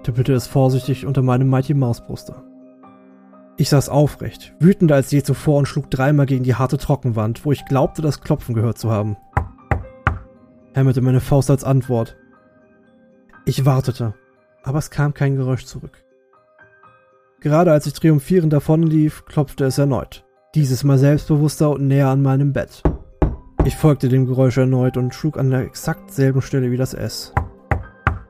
tippelte 0.05 0.35
es 0.35 0.47
vorsichtig 0.47 1.05
unter 1.05 1.23
meinem 1.23 1.49
Mighty 1.49 1.75
Mouse 1.75 2.03
Poster. 2.03 2.45
Ich 3.57 3.71
saß 3.71 3.89
aufrecht, 3.89 4.55
wütender 4.61 4.95
als 4.95 5.11
je 5.11 5.23
zuvor 5.23 5.59
und 5.59 5.67
schlug 5.67 5.91
dreimal 5.91 6.27
gegen 6.27 6.45
die 6.45 6.55
harte 6.55 6.79
Trockenwand, 6.79 7.45
wo 7.45 7.51
ich 7.51 7.65
glaubte, 7.65 8.03
das 8.03 8.21
Klopfen 8.21 8.55
gehört 8.55 8.79
zu 8.79 8.91
haben. 8.91 9.17
Hämmerte 10.75 11.01
meine 11.01 11.21
Faust 11.21 11.51
als 11.51 11.65
Antwort. 11.65 12.17
Ich 13.47 13.65
wartete, 13.65 14.13
aber 14.63 14.79
es 14.79 14.91
kam 14.91 15.15
kein 15.15 15.37
Geräusch 15.37 15.65
zurück. 15.65 16.05
Gerade 17.41 17.73
als 17.73 17.87
ich 17.87 17.95
triumphierend 17.95 18.53
davonlief, 18.53 19.25
klopfte 19.25 19.65
es 19.65 19.79
erneut. 19.79 20.27
Dieses 20.55 20.85
Mal 20.85 20.99
selbstbewusster 20.99 21.71
und 21.71 21.87
näher 21.87 22.09
an 22.09 22.21
meinem 22.21 22.53
Bett. 22.53 22.83
Ich 23.65 23.77
folgte 23.77 24.11
dem 24.11 24.27
Geräusch 24.27 24.59
erneut 24.59 24.99
und 24.99 25.15
schlug 25.15 25.39
an 25.39 25.51
der 25.51 25.61
exakt 25.61 26.13
selben 26.13 26.43
Stelle 26.43 26.71
wie 26.71 26.77
das 26.77 26.93
S. 26.93 27.33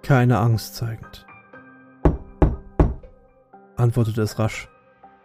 Keine 0.03 0.39
Angst 0.39 0.77
zeigend. 0.77 1.27
Antwortete 3.75 4.23
es 4.23 4.39
rasch 4.39 4.69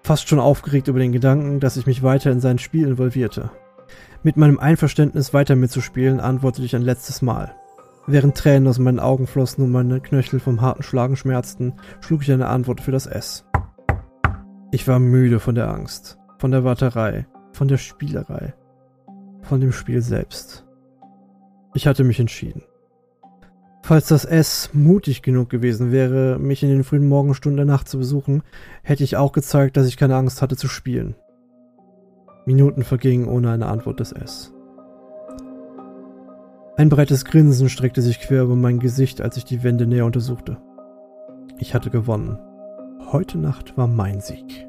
fast 0.03 0.27
schon 0.27 0.39
aufgeregt 0.39 0.87
über 0.87 0.99
den 0.99 1.11
Gedanken, 1.11 1.59
dass 1.59 1.77
ich 1.77 1.85
mich 1.85 2.03
weiter 2.03 2.31
in 2.31 2.41
sein 2.41 2.59
Spiel 2.59 2.87
involvierte. 2.87 3.51
Mit 4.23 4.37
meinem 4.37 4.59
Einverständnis 4.59 5.33
weiter 5.33 5.55
mitzuspielen, 5.55 6.19
antwortete 6.19 6.65
ich 6.65 6.75
ein 6.75 6.81
letztes 6.81 7.21
Mal. 7.21 7.55
Während 8.07 8.35
Tränen 8.35 8.67
aus 8.67 8.79
meinen 8.79 8.99
Augen 8.99 9.27
flossen 9.27 9.63
und 9.63 9.71
meine 9.71 10.01
Knöchel 10.01 10.39
vom 10.39 10.61
harten 10.61 10.83
Schlagen 10.83 11.15
schmerzten, 11.15 11.73
schlug 12.01 12.23
ich 12.23 12.31
eine 12.31 12.47
Antwort 12.47 12.81
für 12.81 12.91
das 12.91 13.05
S. 13.05 13.45
Ich 14.71 14.87
war 14.87 14.99
müde 14.99 15.39
von 15.39 15.55
der 15.55 15.69
Angst, 15.69 16.17
von 16.39 16.51
der 16.51 16.63
Warterei, 16.63 17.27
von 17.53 17.67
der 17.67 17.77
Spielerei, 17.77 18.53
von 19.43 19.61
dem 19.61 19.71
Spiel 19.71 20.01
selbst. 20.01 20.65
Ich 21.73 21.87
hatte 21.87 22.03
mich 22.03 22.19
entschieden. 22.19 22.63
Falls 23.83 24.07
das 24.07 24.25
S 24.25 24.69
mutig 24.73 25.21
genug 25.21 25.49
gewesen 25.49 25.91
wäre, 25.91 26.39
mich 26.39 26.63
in 26.63 26.69
den 26.69 26.83
frühen 26.83 27.07
Morgenstunden 27.07 27.57
der 27.57 27.65
Nacht 27.65 27.89
zu 27.89 27.97
besuchen, 27.97 28.43
hätte 28.83 29.03
ich 29.03 29.17
auch 29.17 29.31
gezeigt, 29.31 29.77
dass 29.77 29.87
ich 29.87 29.97
keine 29.97 30.15
Angst 30.15 30.41
hatte 30.41 30.55
zu 30.55 30.67
spielen. 30.67 31.15
Minuten 32.45 32.83
vergingen 32.83 33.27
ohne 33.27 33.51
eine 33.51 33.67
Antwort 33.67 33.99
des 33.99 34.11
S. 34.11 34.53
Ein 36.81 36.89
breites 36.89 37.25
Grinsen 37.25 37.69
streckte 37.69 38.01
sich 38.01 38.19
quer 38.19 38.41
über 38.41 38.55
mein 38.55 38.79
Gesicht, 38.79 39.21
als 39.21 39.37
ich 39.37 39.45
die 39.45 39.61
Wände 39.61 39.85
näher 39.85 40.03
untersuchte. 40.03 40.57
Ich 41.59 41.75
hatte 41.75 41.91
gewonnen. 41.91 42.39
Heute 43.11 43.37
Nacht 43.37 43.77
war 43.77 43.85
mein 43.85 44.19
Sieg. 44.19 44.67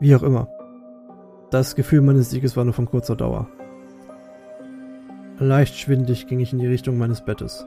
Wie 0.00 0.14
auch 0.14 0.22
immer. 0.22 0.48
Das 1.50 1.76
Gefühl 1.76 2.02
meines 2.02 2.28
Sieges 2.28 2.58
war 2.58 2.64
nur 2.64 2.74
von 2.74 2.84
kurzer 2.84 3.16
Dauer. 3.16 3.48
Leicht 5.38 5.78
schwindig 5.78 6.26
ging 6.26 6.40
ich 6.40 6.52
in 6.52 6.58
die 6.58 6.66
Richtung 6.66 6.98
meines 6.98 7.24
Bettes. 7.24 7.64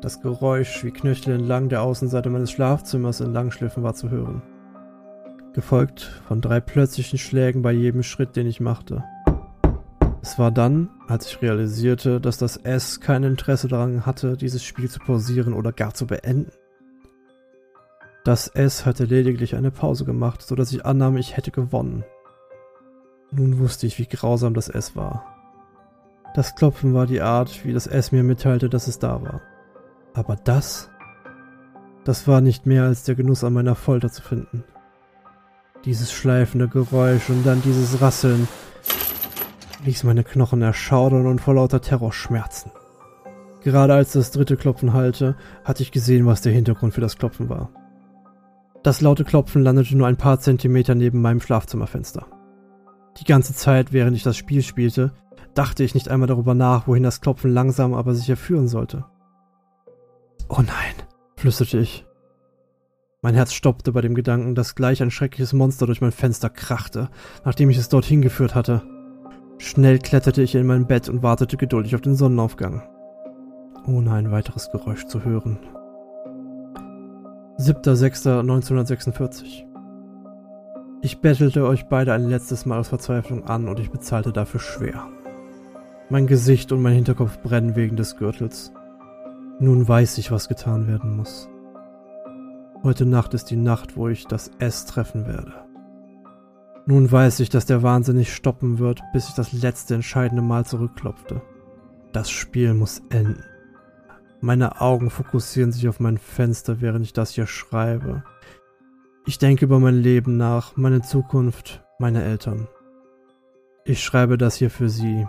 Das 0.00 0.20
Geräusch, 0.20 0.82
wie 0.82 0.90
Knöchel 0.90 1.32
entlang 1.32 1.68
der 1.68 1.82
Außenseite 1.82 2.28
meines 2.28 2.50
Schlafzimmers 2.50 3.20
entlang 3.20 3.52
schliffen, 3.52 3.84
war 3.84 3.94
zu 3.94 4.10
hören. 4.10 4.42
Gefolgt 5.52 6.00
von 6.26 6.40
drei 6.40 6.58
plötzlichen 6.58 7.20
Schlägen 7.20 7.62
bei 7.62 7.70
jedem 7.70 8.02
Schritt, 8.02 8.34
den 8.34 8.48
ich 8.48 8.58
machte. 8.58 9.04
Es 10.20 10.38
war 10.38 10.50
dann, 10.50 10.90
als 11.06 11.26
ich 11.26 11.42
realisierte, 11.42 12.20
dass 12.20 12.38
das 12.38 12.56
S 12.56 13.00
kein 13.00 13.22
Interesse 13.22 13.68
daran 13.68 14.04
hatte, 14.04 14.36
dieses 14.36 14.64
Spiel 14.64 14.90
zu 14.90 14.98
pausieren 14.98 15.52
oder 15.52 15.72
gar 15.72 15.94
zu 15.94 16.06
beenden. 16.06 16.50
Das 18.24 18.48
S 18.48 18.84
hatte 18.84 19.04
lediglich 19.04 19.54
eine 19.54 19.70
Pause 19.70 20.04
gemacht, 20.04 20.42
so 20.42 20.54
dass 20.54 20.72
ich 20.72 20.84
annahm, 20.84 21.16
ich 21.16 21.36
hätte 21.36 21.50
gewonnen. 21.50 22.04
Nun 23.30 23.58
wusste 23.58 23.86
ich, 23.86 23.98
wie 23.98 24.06
grausam 24.06 24.54
das 24.54 24.68
S 24.68 24.96
war. 24.96 25.24
Das 26.34 26.54
Klopfen 26.54 26.94
war 26.94 27.06
die 27.06 27.20
Art, 27.20 27.64
wie 27.64 27.72
das 27.72 27.86
S 27.86 28.12
mir 28.12 28.22
mitteilte, 28.22 28.68
dass 28.68 28.86
es 28.86 28.98
da 28.98 29.22
war. 29.22 29.40
Aber 30.14 30.36
das? 30.36 30.90
Das 32.04 32.26
war 32.26 32.40
nicht 32.40 32.66
mehr 32.66 32.84
als 32.84 33.04
der 33.04 33.14
Genuss 33.14 33.44
an 33.44 33.52
meiner 33.52 33.74
Folter 33.74 34.10
zu 34.10 34.22
finden. 34.22 34.64
Dieses 35.84 36.12
schleifende 36.12 36.68
Geräusch 36.68 37.30
und 37.30 37.46
dann 37.46 37.62
dieses 37.62 38.00
Rasseln 38.00 38.48
ließ 39.84 40.04
meine 40.04 40.24
Knochen 40.24 40.62
erschaudern 40.62 41.26
und 41.26 41.40
vor 41.40 41.54
lauter 41.54 41.80
Terror 41.80 42.12
schmerzen. 42.12 42.70
Gerade 43.62 43.94
als 43.94 44.12
das 44.12 44.30
dritte 44.30 44.56
Klopfen 44.56 44.92
hallte, 44.92 45.36
hatte 45.64 45.82
ich 45.82 45.92
gesehen, 45.92 46.26
was 46.26 46.40
der 46.40 46.52
Hintergrund 46.52 46.94
für 46.94 47.00
das 47.00 47.18
Klopfen 47.18 47.48
war. 47.48 47.70
Das 48.82 49.00
laute 49.00 49.24
Klopfen 49.24 49.62
landete 49.62 49.96
nur 49.96 50.06
ein 50.06 50.16
paar 50.16 50.38
Zentimeter 50.38 50.94
neben 50.94 51.20
meinem 51.20 51.40
Schlafzimmerfenster. 51.40 52.26
Die 53.18 53.24
ganze 53.24 53.52
Zeit, 53.54 53.92
während 53.92 54.16
ich 54.16 54.22
das 54.22 54.36
Spiel 54.36 54.62
spielte, 54.62 55.12
dachte 55.54 55.82
ich 55.82 55.94
nicht 55.94 56.08
einmal 56.08 56.28
darüber 56.28 56.54
nach, 56.54 56.86
wohin 56.86 57.02
das 57.02 57.20
Klopfen 57.20 57.52
langsam 57.52 57.94
aber 57.94 58.14
sicher 58.14 58.36
führen 58.36 58.68
sollte. 58.68 59.04
Oh 60.48 60.62
nein, 60.62 60.94
flüsterte 61.36 61.78
ich. 61.78 62.06
Mein 63.20 63.34
Herz 63.34 63.52
stoppte 63.52 63.90
bei 63.90 64.00
dem 64.00 64.14
Gedanken, 64.14 64.54
dass 64.54 64.76
gleich 64.76 65.02
ein 65.02 65.10
schreckliches 65.10 65.52
Monster 65.52 65.86
durch 65.86 66.00
mein 66.00 66.12
Fenster 66.12 66.48
krachte, 66.48 67.10
nachdem 67.44 67.68
ich 67.68 67.76
es 67.76 67.88
dorthin 67.88 68.22
geführt 68.22 68.54
hatte. 68.54 68.82
Schnell 69.58 69.98
kletterte 69.98 70.42
ich 70.42 70.54
in 70.54 70.66
mein 70.66 70.86
Bett 70.86 71.08
und 71.08 71.22
wartete 71.22 71.56
geduldig 71.56 71.96
auf 71.96 72.00
den 72.00 72.14
Sonnenaufgang, 72.14 72.82
ohne 73.86 74.12
ein 74.12 74.30
weiteres 74.30 74.70
Geräusch 74.70 75.06
zu 75.06 75.24
hören. 75.24 75.58
7.6.1946 77.58 79.66
Ich 81.02 81.20
bettelte 81.20 81.66
euch 81.66 81.88
beide 81.88 82.12
ein 82.12 82.28
letztes 82.28 82.66
Mal 82.66 82.78
aus 82.78 82.88
Verzweiflung 82.88 83.48
an 83.48 83.68
und 83.68 83.80
ich 83.80 83.90
bezahlte 83.90 84.32
dafür 84.32 84.60
schwer. 84.60 85.08
Mein 86.08 86.28
Gesicht 86.28 86.70
und 86.70 86.80
mein 86.80 86.94
Hinterkopf 86.94 87.40
brennen 87.40 87.74
wegen 87.74 87.96
des 87.96 88.16
Gürtels. 88.16 88.72
Nun 89.58 89.88
weiß 89.88 90.18
ich, 90.18 90.30
was 90.30 90.48
getan 90.48 90.86
werden 90.86 91.16
muss. 91.16 91.48
Heute 92.84 93.06
Nacht 93.06 93.34
ist 93.34 93.50
die 93.50 93.56
Nacht, 93.56 93.96
wo 93.96 94.06
ich 94.06 94.28
das 94.28 94.52
S 94.60 94.86
treffen 94.86 95.26
werde. 95.26 95.52
Nun 96.90 97.12
weiß 97.12 97.40
ich, 97.40 97.50
dass 97.50 97.66
der 97.66 97.82
Wahnsinn 97.82 98.16
nicht 98.16 98.32
stoppen 98.32 98.78
wird, 98.78 99.02
bis 99.12 99.28
ich 99.28 99.34
das 99.34 99.52
letzte 99.52 99.94
entscheidende 99.94 100.40
Mal 100.40 100.64
zurückklopfte. 100.64 101.42
Das 102.14 102.30
Spiel 102.30 102.72
muss 102.72 103.02
enden. 103.10 103.44
Meine 104.40 104.80
Augen 104.80 105.10
fokussieren 105.10 105.70
sich 105.70 105.86
auf 105.86 106.00
mein 106.00 106.16
Fenster, 106.16 106.80
während 106.80 107.04
ich 107.04 107.12
das 107.12 107.32
hier 107.32 107.46
schreibe. 107.46 108.24
Ich 109.26 109.36
denke 109.36 109.66
über 109.66 109.78
mein 109.80 109.96
Leben 109.96 110.38
nach, 110.38 110.78
meine 110.78 111.02
Zukunft, 111.02 111.84
meine 111.98 112.24
Eltern. 112.24 112.68
Ich 113.84 114.02
schreibe 114.02 114.38
das 114.38 114.54
hier 114.54 114.70
für 114.70 114.88
sie, 114.88 115.28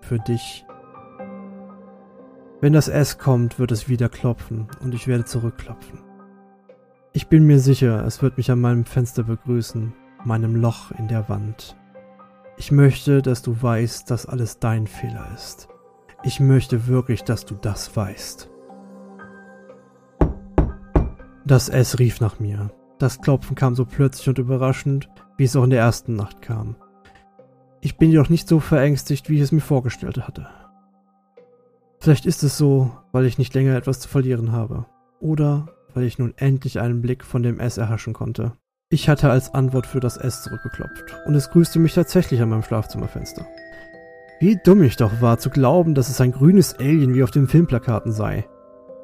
für 0.00 0.18
dich. 0.18 0.66
Wenn 2.60 2.72
das 2.72 2.88
S 2.88 3.18
kommt, 3.18 3.60
wird 3.60 3.70
es 3.70 3.88
wieder 3.88 4.08
klopfen 4.08 4.66
und 4.80 4.94
ich 4.94 5.06
werde 5.06 5.26
zurückklopfen. 5.26 6.00
Ich 7.12 7.28
bin 7.28 7.46
mir 7.46 7.60
sicher, 7.60 8.04
es 8.04 8.20
wird 8.20 8.36
mich 8.36 8.50
an 8.50 8.60
meinem 8.60 8.84
Fenster 8.84 9.22
begrüßen, 9.22 9.94
meinem 10.24 10.56
Loch 10.56 10.90
in 10.92 11.08
der 11.08 11.28
Wand. 11.28 11.76
Ich 12.56 12.70
möchte, 12.70 13.22
dass 13.22 13.42
du 13.42 13.60
weißt, 13.60 14.10
dass 14.10 14.26
alles 14.26 14.58
dein 14.58 14.86
Fehler 14.86 15.26
ist. 15.34 15.68
Ich 16.22 16.38
möchte 16.38 16.86
wirklich, 16.86 17.24
dass 17.24 17.44
du 17.44 17.54
das 17.54 17.96
weißt. 17.96 18.50
Das 21.44 21.68
S 21.68 21.98
rief 21.98 22.20
nach 22.20 22.38
mir. 22.38 22.70
Das 22.98 23.20
Klopfen 23.20 23.56
kam 23.56 23.74
so 23.74 23.84
plötzlich 23.84 24.28
und 24.28 24.38
überraschend, 24.38 25.08
wie 25.36 25.44
es 25.44 25.56
auch 25.56 25.64
in 25.64 25.70
der 25.70 25.80
ersten 25.80 26.14
Nacht 26.14 26.40
kam. 26.40 26.76
Ich 27.80 27.96
bin 27.96 28.10
jedoch 28.10 28.28
nicht 28.28 28.46
so 28.46 28.60
verängstigt, 28.60 29.28
wie 29.28 29.36
ich 29.36 29.40
es 29.40 29.50
mir 29.50 29.60
vorgestellt 29.60 30.18
hatte. 30.18 30.46
Vielleicht 31.98 32.26
ist 32.26 32.44
es 32.44 32.56
so, 32.56 32.92
weil 33.10 33.26
ich 33.26 33.38
nicht 33.38 33.54
länger 33.54 33.76
etwas 33.76 33.98
zu 33.98 34.08
verlieren 34.08 34.52
habe. 34.52 34.86
Oder 35.18 35.66
weil 35.94 36.04
ich 36.04 36.18
nun 36.18 36.34
endlich 36.36 36.78
einen 36.78 37.02
Blick 37.02 37.24
von 37.24 37.42
dem 37.42 37.58
S 37.58 37.78
erhaschen 37.78 38.12
konnte. 38.12 38.52
Ich 38.92 39.08
hatte 39.08 39.30
als 39.30 39.54
Antwort 39.54 39.86
für 39.86 40.00
das 40.00 40.18
S 40.18 40.42
zurückgeklopft 40.42 41.16
und 41.24 41.34
es 41.34 41.48
grüßte 41.48 41.78
mich 41.78 41.94
tatsächlich 41.94 42.42
an 42.42 42.50
meinem 42.50 42.62
Schlafzimmerfenster. 42.62 43.46
Wie 44.38 44.60
dumm 44.62 44.82
ich 44.82 44.96
doch 44.96 45.22
war, 45.22 45.38
zu 45.38 45.48
glauben, 45.48 45.94
dass 45.94 46.10
es 46.10 46.20
ein 46.20 46.32
grünes 46.32 46.78
Alien 46.78 47.14
wie 47.14 47.22
auf 47.22 47.30
den 47.30 47.48
Filmplakaten 47.48 48.12
sei. 48.12 48.44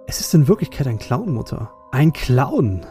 Es 0.07 0.21
ist 0.21 0.35
in 0.35 0.47
Wirklichkeit 0.47 0.87
ein 0.89 0.99
Clown, 0.99 1.33
Mutter. 1.33 1.71
Ein 1.91 2.13
Clown! 2.13 2.85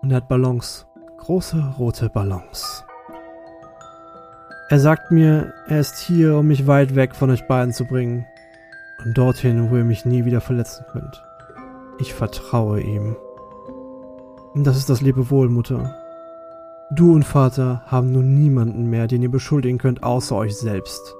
Und 0.00 0.12
er 0.12 0.18
hat 0.18 0.28
Ballons. 0.28 0.86
Große 1.18 1.74
rote 1.76 2.08
Ballons. 2.08 2.84
Er 4.68 4.78
sagt 4.78 5.10
mir, 5.10 5.54
er 5.66 5.80
ist 5.80 5.98
hier, 5.98 6.36
um 6.36 6.46
mich 6.46 6.68
weit 6.68 6.94
weg 6.94 7.16
von 7.16 7.30
euch 7.30 7.48
beiden 7.48 7.72
zu 7.72 7.84
bringen. 7.84 8.26
Und 9.04 9.18
dorthin, 9.18 9.72
wo 9.72 9.76
ihr 9.76 9.84
mich 9.84 10.04
nie 10.04 10.24
wieder 10.24 10.40
verletzen 10.40 10.84
könnt. 10.92 11.24
Ich 11.98 12.14
vertraue 12.14 12.80
ihm. 12.80 13.16
Das 14.58 14.78
ist 14.78 14.88
das 14.88 15.02
Lebewohl, 15.02 15.50
Mutter. 15.50 15.94
Du 16.90 17.12
und 17.12 17.24
Vater 17.24 17.82
haben 17.86 18.10
nun 18.10 18.34
niemanden 18.38 18.88
mehr, 18.88 19.06
den 19.06 19.20
ihr 19.20 19.30
beschuldigen 19.30 19.76
könnt, 19.76 20.02
außer 20.02 20.34
euch 20.34 20.56
selbst. 20.56 21.14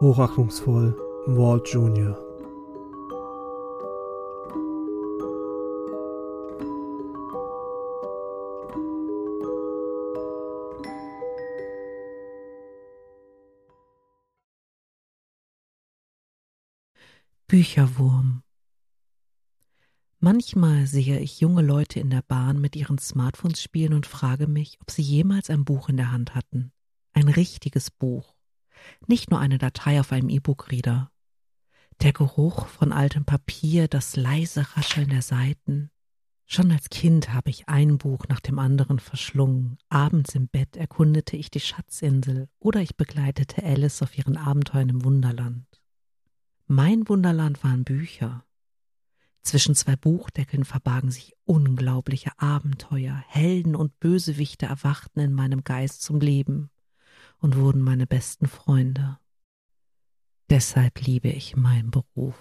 Hochachtungsvoll, 0.00 0.96
Walt 1.26 1.68
Jr. 1.68 2.18
Bücherwurm. 17.46 18.45
Manchmal 20.18 20.86
sehe 20.86 21.20
ich 21.20 21.40
junge 21.40 21.62
Leute 21.62 22.00
in 22.00 22.10
der 22.10 22.22
Bahn 22.22 22.60
mit 22.60 22.74
ihren 22.74 22.98
Smartphones 22.98 23.62
spielen 23.62 23.92
und 23.92 24.06
frage 24.06 24.46
mich, 24.46 24.78
ob 24.80 24.90
sie 24.90 25.02
jemals 25.02 25.50
ein 25.50 25.64
Buch 25.64 25.88
in 25.88 25.98
der 25.98 26.10
Hand 26.10 26.34
hatten. 26.34 26.72
Ein 27.12 27.28
richtiges 27.28 27.90
Buch. 27.90 28.34
Nicht 29.06 29.30
nur 29.30 29.40
eine 29.40 29.58
Datei 29.58 30.00
auf 30.00 30.12
einem 30.12 30.30
E-Book-Reader. 30.30 31.10
Der 32.02 32.12
Geruch 32.12 32.66
von 32.66 32.92
altem 32.92 33.24
Papier, 33.24 33.88
das 33.88 34.16
leise 34.16 34.66
Rascheln 34.76 35.10
der 35.10 35.22
Seiten. 35.22 35.90
Schon 36.48 36.70
als 36.70 36.88
Kind 36.90 37.32
habe 37.32 37.50
ich 37.50 37.68
ein 37.68 37.98
Buch 37.98 38.26
nach 38.28 38.40
dem 38.40 38.58
anderen 38.58 39.00
verschlungen. 39.00 39.78
Abends 39.88 40.34
im 40.34 40.48
Bett 40.48 40.76
erkundete 40.76 41.36
ich 41.36 41.50
die 41.50 41.60
Schatzinsel 41.60 42.48
oder 42.60 42.80
ich 42.80 42.96
begleitete 42.96 43.62
Alice 43.64 44.00
auf 44.00 44.16
ihren 44.16 44.36
Abenteuern 44.36 44.88
im 44.88 45.04
Wunderland. 45.04 45.66
Mein 46.68 47.08
Wunderland 47.08 47.62
waren 47.64 47.84
Bücher. 47.84 48.45
Zwischen 49.46 49.76
zwei 49.76 49.94
Buchdeckeln 49.94 50.64
verbargen 50.64 51.12
sich 51.12 51.32
unglaubliche 51.44 52.32
Abenteuer, 52.36 53.22
Helden 53.28 53.76
und 53.76 54.00
Bösewichte 54.00 54.66
erwachten 54.66 55.20
in 55.20 55.32
meinem 55.32 55.62
Geist 55.62 56.02
zum 56.02 56.18
Leben 56.18 56.68
und 57.38 57.54
wurden 57.54 57.80
meine 57.80 58.08
besten 58.08 58.48
Freunde. 58.48 59.20
Deshalb 60.50 61.00
liebe 61.00 61.28
ich 61.28 61.54
meinen 61.54 61.92
Beruf. 61.92 62.34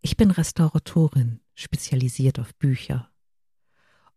Ich 0.00 0.16
bin 0.16 0.30
Restauratorin, 0.30 1.40
spezialisiert 1.54 2.38
auf 2.38 2.54
Bücher. 2.54 3.10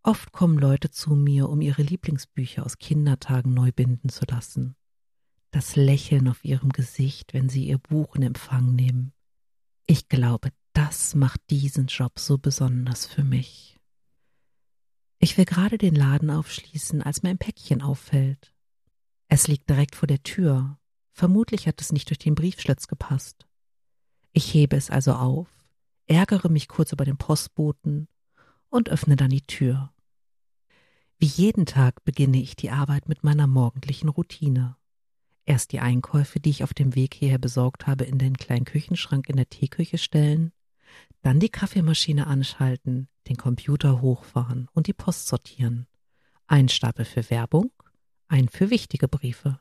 Oft 0.03 0.31
kommen 0.31 0.60
Leute 0.60 0.91
zu 0.91 1.15
mir, 1.15 1.50
um 1.50 1.60
ihre 1.60 1.81
Lieblingsbücher 1.81 2.67
aus 2.67 2.77
Kindertagen 2.77 3.55
neu 3.55 3.72
binden 3.72 4.10
zu 4.10 4.25
lassen. 4.29 4.75
Das 5.50 5.75
Lächeln 5.75 6.27
auf 6.27 6.46
ihrem 6.46 6.69
Gesicht, 6.69 7.34
wenn 7.34 7.50
sie 7.50 7.65
ihr 7.65 7.79
Buch 7.79 8.15
in 8.15 8.22
Empfang 8.22 8.75
nehmen. 8.75 9.12
Ich 9.88 10.08
glaube, 10.08 10.51
das 10.79 11.15
macht 11.15 11.41
diesen 11.50 11.88
Job 11.88 12.19
so 12.19 12.38
besonders 12.38 13.05
für 13.05 13.24
mich. 13.24 13.79
Ich 15.19 15.38
will 15.38 15.45
gerade 15.45 15.77
den 15.77 15.95
Laden 15.95 16.29
aufschließen, 16.29 17.01
als 17.01 17.24
mir 17.24 17.29
ein 17.29 17.38
Päckchen 17.38 17.81
auffällt. 17.81 18.53
Es 19.27 19.48
liegt 19.48 19.69
direkt 19.69 19.95
vor 19.95 20.07
der 20.07 20.24
Tür 20.24 20.79
Vermutlich 21.19 21.67
hat 21.67 21.81
es 21.81 21.91
nicht 21.91 22.07
durch 22.07 22.17
den 22.17 22.33
Briefschlitz 22.33 22.88
gepasst. 22.88 23.45
Ich 24.31 24.53
hebe 24.53 24.77
es 24.77 24.89
also 24.89 25.12
auf, 25.12 25.50
ärgere 26.07 26.48
mich 26.48 26.69
kurz 26.69 26.93
über 26.93 27.03
den 27.03 27.17
Postboten 27.17 28.07
und 28.69 28.88
öffne 28.88 29.17
dann 29.17 29.29
die 29.29 29.45
Tür. 29.45 29.91
Wie 31.17 31.25
jeden 31.25 31.65
Tag 31.65 32.05
beginne 32.05 32.41
ich 32.41 32.55
die 32.55 32.69
Arbeit 32.69 33.09
mit 33.09 33.21
meiner 33.21 33.48
morgendlichen 33.48 34.07
Routine. 34.07 34.77
Erst 35.43 35.74
die 35.74 35.81
Einkäufe, 35.81 36.39
die 36.39 36.51
ich 36.51 36.63
auf 36.63 36.74
dem 36.74 36.95
Weg 36.95 37.15
hierher 37.15 37.38
besorgt 37.38 37.86
habe, 37.86 38.05
in 38.05 38.17
den 38.17 38.38
kleinen 38.38 38.63
Küchenschrank 38.63 39.27
in 39.27 39.36
der 39.36 39.50
Teeküche 39.50 39.98
stellen, 39.98 40.53
dann 41.22 41.39
die 41.39 41.50
Kaffeemaschine 41.50 42.27
anschalten, 42.27 43.08
den 43.27 43.38
Computer 43.38 44.01
hochfahren 44.01 44.67
und 44.74 44.88
die 44.88 44.93
Post 44.93 45.27
sortieren. 45.27 45.88
Ein 46.48 46.69
Stapel 46.69 47.05
für 47.05 47.29
Werbung, 47.29 47.72
ein 48.27 48.50
für 48.50 48.69
wichtige 48.69 49.08
Briefe. 49.08 49.60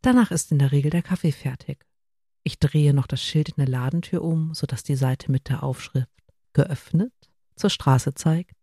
Danach 0.00 0.30
ist 0.30 0.52
in 0.52 0.58
der 0.58 0.72
Regel 0.72 0.90
der 0.90 1.02
Kaffee 1.02 1.32
fertig. 1.32 1.86
Ich 2.42 2.58
drehe 2.58 2.92
noch 2.92 3.06
das 3.06 3.22
Schild 3.22 3.50
in 3.50 3.56
der 3.56 3.68
Ladentür 3.68 4.22
um, 4.22 4.52
sodass 4.52 4.82
die 4.82 4.96
Seite 4.96 5.30
mit 5.30 5.48
der 5.48 5.62
Aufschrift 5.62 6.10
geöffnet 6.52 7.12
zur 7.54 7.70
Straße 7.70 8.14
zeigt. 8.14 8.56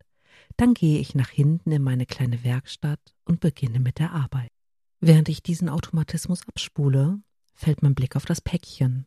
Dann 0.58 0.74
gehe 0.74 1.00
ich 1.00 1.16
nach 1.16 1.30
hinten 1.30 1.72
in 1.72 1.82
meine 1.82 2.06
kleine 2.06 2.44
Werkstatt 2.44 3.00
und 3.24 3.40
beginne 3.40 3.80
mit 3.80 4.00
der 4.00 4.12
Arbeit. 4.12 4.52
Während 5.00 5.30
ich 5.30 5.42
diesen 5.42 5.70
Automatismus 5.70 6.46
abspule, 6.48 7.22
fällt 7.54 7.82
mein 7.82 7.96
Blick 7.96 8.16
auf 8.16 8.26
das 8.26 8.42
Päckchen. 8.42 9.06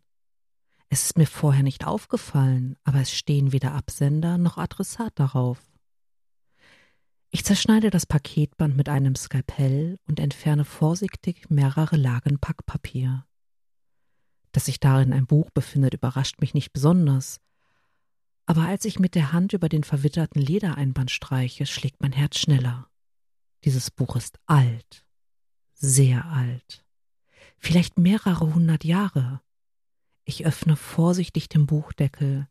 Es 0.93 1.07
ist 1.07 1.17
mir 1.17 1.27
vorher 1.27 1.63
nicht 1.63 1.87
aufgefallen, 1.87 2.77
aber 2.85 3.01
es 3.01 3.15
stehen 3.15 3.53
weder 3.53 3.73
Absender 3.73 4.37
noch 4.37 4.59
Adressat 4.59 5.19
darauf. 5.19 5.59
Ich 7.31 7.47
zerschneide 7.47 7.89
das 7.89 8.05
Paketband 8.05 8.77
mit 8.77 8.91
einem 8.91 9.15
Skalpell 9.15 9.99
und 10.07 10.21
entferne 10.21 10.67
vorsichtig 10.67 11.49
mehrere 11.49 11.97
Lagen 11.97 12.41
Packpapier. 12.41 13.25
Dass 14.53 14.67
sich 14.67 14.81
darin 14.81 15.15
ein 15.15 15.27
Buch 15.27 15.49
befindet, 15.55 15.95
überrascht 15.95 16.43
mich 16.43 16.53
nicht 16.53 16.75
besonders. 16.75 17.41
Aber 18.45 18.67
als 18.67 18.85
ich 18.85 18.99
mit 18.99 19.15
der 19.15 19.33
Hand 19.33 19.55
über 19.55 19.71
den 19.71 19.85
verwitterten 19.85 20.43
Ledereinband 20.43 21.11
streiche, 21.11 21.65
schlägt 21.65 22.03
mein 22.03 22.13
Herz 22.13 22.39
schneller. 22.39 22.87
Dieses 23.65 23.91
Buch 23.91 24.15
ist 24.15 24.39
alt, 24.45 25.07
sehr 25.73 26.27
alt, 26.27 26.85
vielleicht 27.57 27.97
mehrere 27.97 28.53
hundert 28.55 28.85
Jahre. 28.85 29.41
Ich 30.25 30.47
öffne 30.47 30.77
vorsichtig 30.77 31.49
den 31.49 31.67
Buchdeckel, 31.67 32.49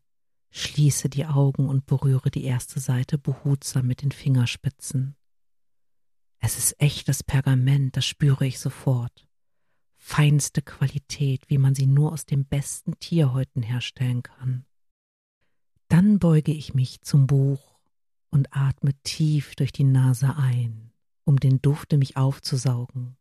Schließe 0.54 1.08
die 1.08 1.24
Augen 1.24 1.66
und 1.66 1.86
berühre 1.86 2.30
die 2.30 2.44
erste 2.44 2.78
Seite 2.78 3.16
behutsam 3.16 3.86
mit 3.86 4.02
den 4.02 4.12
Fingerspitzen. 4.12 5.16
Es 6.40 6.58
ist 6.58 6.78
echtes 6.78 7.22
Pergament, 7.22 7.96
das 7.96 8.04
spüre 8.04 8.46
ich 8.46 8.58
sofort. 8.58 9.26
Feinste 9.96 10.60
Qualität, 10.60 11.48
wie 11.48 11.56
man 11.56 11.74
sie 11.74 11.86
nur 11.86 12.12
aus 12.12 12.26
den 12.26 12.44
besten 12.44 12.98
Tierhäuten 12.98 13.62
herstellen 13.62 14.22
kann. 14.22 14.66
Dann 15.88 16.18
beuge 16.18 16.52
ich 16.52 16.74
mich 16.74 17.00
zum 17.00 17.26
Buch 17.26 17.78
und 18.30 18.54
atme 18.54 18.92
tief 19.04 19.54
durch 19.54 19.72
die 19.72 19.84
Nase 19.84 20.36
ein, 20.36 20.92
um 21.24 21.40
den 21.40 21.62
Duft 21.62 21.94
in 21.94 22.00
mich 22.00 22.18
aufzusaugen, 22.18 23.16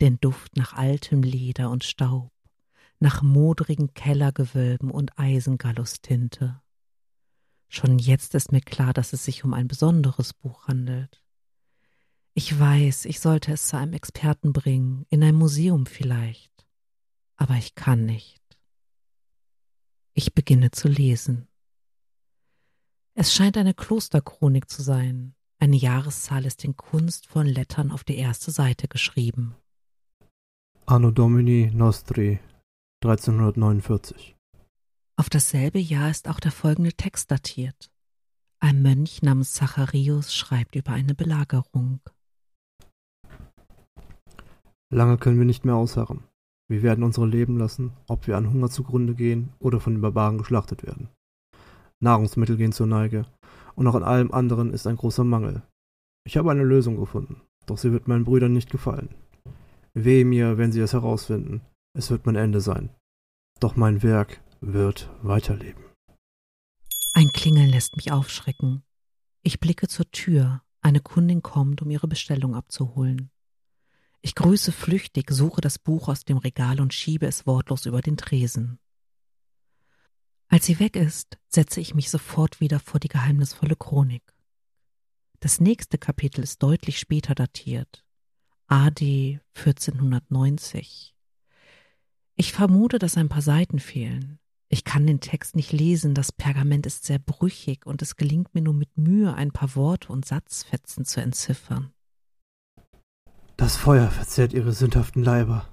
den 0.00 0.20
Duft 0.20 0.56
nach 0.56 0.72
altem 0.74 1.24
Leder 1.24 1.70
und 1.70 1.82
Staub, 1.82 2.30
nach 2.98 3.22
modrigen 3.22 3.94
Kellergewölben 3.94 4.90
und 4.90 5.18
Eisengallustinte. 5.18 6.60
Schon 7.68 7.98
jetzt 7.98 8.34
ist 8.34 8.52
mir 8.52 8.60
klar, 8.60 8.92
dass 8.92 9.12
es 9.12 9.24
sich 9.24 9.44
um 9.44 9.52
ein 9.52 9.68
besonderes 9.68 10.32
Buch 10.32 10.68
handelt. 10.68 11.22
Ich 12.34 12.58
weiß, 12.58 13.06
ich 13.06 13.20
sollte 13.20 13.52
es 13.52 13.66
zu 13.68 13.76
einem 13.76 13.92
Experten 13.92 14.52
bringen, 14.52 15.06
in 15.08 15.22
ein 15.22 15.34
Museum 15.34 15.86
vielleicht. 15.86 16.52
Aber 17.36 17.54
ich 17.54 17.74
kann 17.74 18.06
nicht. 18.06 18.42
Ich 20.14 20.34
beginne 20.34 20.70
zu 20.70 20.88
lesen. 20.88 21.48
Es 23.14 23.34
scheint 23.34 23.56
eine 23.56 23.74
Klosterchronik 23.74 24.70
zu 24.70 24.82
sein. 24.82 25.34
Eine 25.58 25.76
Jahreszahl 25.76 26.44
ist 26.44 26.64
in 26.64 26.76
kunstvollen 26.76 27.48
Lettern 27.48 27.90
auf 27.90 28.04
die 28.04 28.16
erste 28.16 28.50
Seite 28.50 28.88
geschrieben. 28.88 29.56
Anno 30.84 31.10
Domini 31.10 31.70
Nostri 31.72 32.38
1349 33.08 34.36
auf 35.18 35.30
dasselbe 35.30 35.78
Jahr 35.78 36.10
ist 36.10 36.28
auch 36.28 36.40
der 36.40 36.52
folgende 36.52 36.92
Text 36.92 37.30
datiert. 37.30 37.90
Ein 38.60 38.82
Mönch 38.82 39.22
namens 39.22 39.52
Zacharius 39.52 40.34
schreibt 40.34 40.76
über 40.76 40.92
eine 40.92 41.14
Belagerung. 41.14 42.00
Lange 44.90 45.16
können 45.16 45.38
wir 45.38 45.46
nicht 45.46 45.64
mehr 45.64 45.74
ausharren. 45.74 46.24
Wir 46.68 46.82
werden 46.82 47.02
unsere 47.02 47.26
Leben 47.26 47.56
lassen, 47.56 47.92
ob 48.08 48.26
wir 48.26 48.36
an 48.36 48.52
Hunger 48.52 48.68
zugrunde 48.68 49.14
gehen 49.14 49.54
oder 49.58 49.80
von 49.80 49.94
den 49.94 50.02
Barbaren 50.02 50.36
geschlachtet 50.36 50.82
werden. 50.82 51.08
Nahrungsmittel 52.00 52.58
gehen 52.58 52.72
zur 52.72 52.86
Neige, 52.86 53.24
und 53.74 53.86
auch 53.86 53.94
an 53.94 54.02
allem 54.02 54.32
anderen 54.32 54.72
ist 54.72 54.86
ein 54.86 54.96
großer 54.96 55.24
Mangel. 55.24 55.62
Ich 56.24 56.36
habe 56.36 56.50
eine 56.50 56.64
Lösung 56.64 56.98
gefunden, 56.98 57.40
doch 57.64 57.78
sie 57.78 57.92
wird 57.92 58.06
meinen 58.06 58.24
Brüdern 58.24 58.52
nicht 58.52 58.70
gefallen. 58.70 59.14
Wehe 59.94 60.26
mir, 60.26 60.58
wenn 60.58 60.72
sie 60.72 60.80
es 60.80 60.92
herausfinden, 60.92 61.62
es 61.96 62.10
wird 62.10 62.26
mein 62.26 62.36
Ende 62.36 62.60
sein. 62.60 62.94
Doch 63.58 63.74
mein 63.76 64.02
Werk 64.02 64.42
wird 64.60 65.10
weiterleben. 65.22 65.82
Ein 67.14 67.30
Klingeln 67.32 67.70
lässt 67.70 67.96
mich 67.96 68.12
aufschrecken. 68.12 68.84
Ich 69.42 69.60
blicke 69.60 69.88
zur 69.88 70.10
Tür. 70.10 70.62
Eine 70.82 71.00
Kundin 71.00 71.42
kommt, 71.42 71.80
um 71.82 71.90
ihre 71.90 72.06
Bestellung 72.06 72.54
abzuholen. 72.54 73.30
Ich 74.20 74.34
grüße 74.34 74.72
flüchtig, 74.72 75.30
suche 75.30 75.60
das 75.60 75.78
Buch 75.78 76.08
aus 76.08 76.24
dem 76.24 76.36
Regal 76.36 76.80
und 76.80 76.92
schiebe 76.92 77.26
es 77.26 77.46
wortlos 77.46 77.86
über 77.86 78.02
den 78.02 78.16
Tresen. 78.16 78.78
Als 80.48 80.66
sie 80.66 80.78
weg 80.78 80.96
ist, 80.96 81.38
setze 81.48 81.80
ich 81.80 81.94
mich 81.94 82.10
sofort 82.10 82.60
wieder 82.60 82.78
vor 82.78 83.00
die 83.00 83.08
geheimnisvolle 83.08 83.76
Chronik. 83.76 84.34
Das 85.40 85.60
nächste 85.60 85.98
Kapitel 85.98 86.42
ist 86.42 86.62
deutlich 86.62 86.98
später 86.98 87.34
datiert. 87.34 88.04
AD 88.66 89.40
1490. 89.54 91.15
Ich 92.36 92.52
vermute, 92.52 92.98
dass 92.98 93.16
ein 93.16 93.30
paar 93.30 93.42
Seiten 93.42 93.78
fehlen. 93.78 94.38
Ich 94.68 94.84
kann 94.84 95.06
den 95.06 95.20
Text 95.20 95.56
nicht 95.56 95.72
lesen, 95.72 96.14
das 96.14 96.32
Pergament 96.32 96.86
ist 96.86 97.04
sehr 97.04 97.18
brüchig 97.18 97.86
und 97.86 98.02
es 98.02 98.16
gelingt 98.16 98.54
mir 98.54 98.60
nur 98.60 98.74
mit 98.74 98.98
Mühe, 98.98 99.32
ein 99.34 99.52
paar 99.52 99.74
Worte 99.74 100.12
und 100.12 100.26
Satzfetzen 100.26 101.04
zu 101.04 101.20
entziffern. 101.20 101.92
Das 103.56 103.76
Feuer 103.76 104.10
verzehrt 104.10 104.52
ihre 104.52 104.72
sündhaften 104.72 105.22
Leiber, 105.22 105.66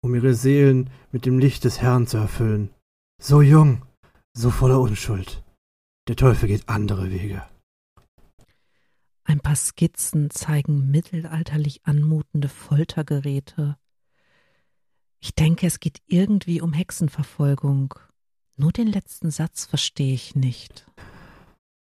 um 0.00 0.14
ihre 0.14 0.34
Seelen 0.34 0.90
mit 1.10 1.26
dem 1.26 1.40
Licht 1.40 1.64
des 1.64 1.80
Herrn 1.80 2.06
zu 2.06 2.18
erfüllen. 2.18 2.70
So 3.20 3.42
jung, 3.42 3.84
so 4.32 4.50
voller 4.50 4.80
Unschuld. 4.80 5.42
Der 6.06 6.14
Teufel 6.14 6.46
geht 6.46 6.68
andere 6.68 7.10
Wege. 7.10 7.42
Ein 9.24 9.40
paar 9.40 9.56
Skizzen 9.56 10.30
zeigen 10.30 10.88
mittelalterlich 10.92 11.84
anmutende 11.84 12.48
Foltergeräte. 12.48 13.76
Ich 15.20 15.34
denke, 15.34 15.66
es 15.66 15.80
geht 15.80 16.02
irgendwie 16.06 16.60
um 16.60 16.72
Hexenverfolgung 16.72 17.94
nur 18.58 18.72
den 18.72 18.86
letzten 18.86 19.30
Satz 19.30 19.66
verstehe 19.66 20.14
ich 20.14 20.34
nicht. 20.34 20.86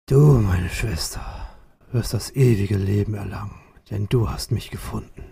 Du, 0.06 0.20
meine 0.40 0.70
Schwester, 0.70 1.48
wirst 1.92 2.14
das 2.14 2.36
ewige 2.36 2.78
Leben 2.78 3.16
erlangen, 3.16 3.60
denn 3.90 4.08
du 4.08 4.30
hast 4.30 4.52
mich 4.52 4.70
gefunden. 4.70 5.24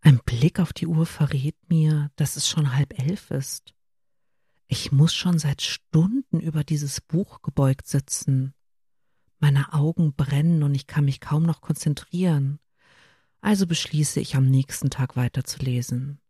Ein 0.00 0.20
Blick 0.24 0.60
auf 0.60 0.72
die 0.72 0.86
Uhr 0.86 1.06
verrät 1.06 1.56
mir, 1.68 2.12
dass 2.14 2.36
es 2.36 2.48
schon 2.48 2.76
halb 2.76 2.96
elf 3.00 3.32
ist. 3.32 3.74
Ich 4.68 4.92
muss 4.92 5.12
schon 5.12 5.40
seit 5.40 5.60
Stunden 5.60 6.38
über 6.38 6.62
dieses 6.62 7.00
Buch 7.00 7.42
gebeugt 7.42 7.88
sitzen. 7.88 8.54
Meine 9.40 9.72
Augen 9.72 10.14
brennen 10.14 10.62
und 10.62 10.74
ich 10.74 10.86
kann 10.86 11.04
mich 11.04 11.20
kaum 11.20 11.42
noch 11.42 11.60
konzentrieren. 11.60 12.60
Also 13.40 13.66
beschließe 13.66 14.20
ich 14.20 14.36
am 14.36 14.46
nächsten 14.46 14.90
Tag 14.90 15.16
weiterzulesen. 15.16 16.20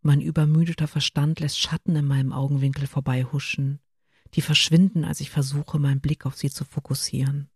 Mein 0.00 0.20
übermüdeter 0.20 0.88
Verstand 0.88 1.40
lässt 1.40 1.58
Schatten 1.58 1.96
in 1.96 2.06
meinem 2.06 2.32
Augenwinkel 2.32 2.86
vorbeihuschen, 2.86 3.80
die 4.34 4.42
verschwinden, 4.42 5.04
als 5.04 5.20
ich 5.20 5.30
versuche, 5.30 5.78
meinen 5.78 6.00
Blick 6.00 6.26
auf 6.26 6.36
sie 6.36 6.50
zu 6.50 6.64
fokussieren. 6.64 7.48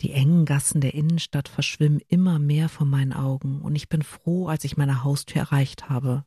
Die 0.00 0.12
engen 0.12 0.46
Gassen 0.46 0.80
der 0.80 0.94
Innenstadt 0.94 1.48
verschwimmen 1.48 2.00
immer 2.08 2.38
mehr 2.38 2.68
vor 2.68 2.86
meinen 2.86 3.12
Augen, 3.12 3.60
und 3.60 3.76
ich 3.76 3.88
bin 3.88 4.02
froh, 4.02 4.48
als 4.48 4.64
ich 4.64 4.76
meine 4.76 5.04
Haustür 5.04 5.42
erreicht 5.42 5.88
habe. 5.90 6.24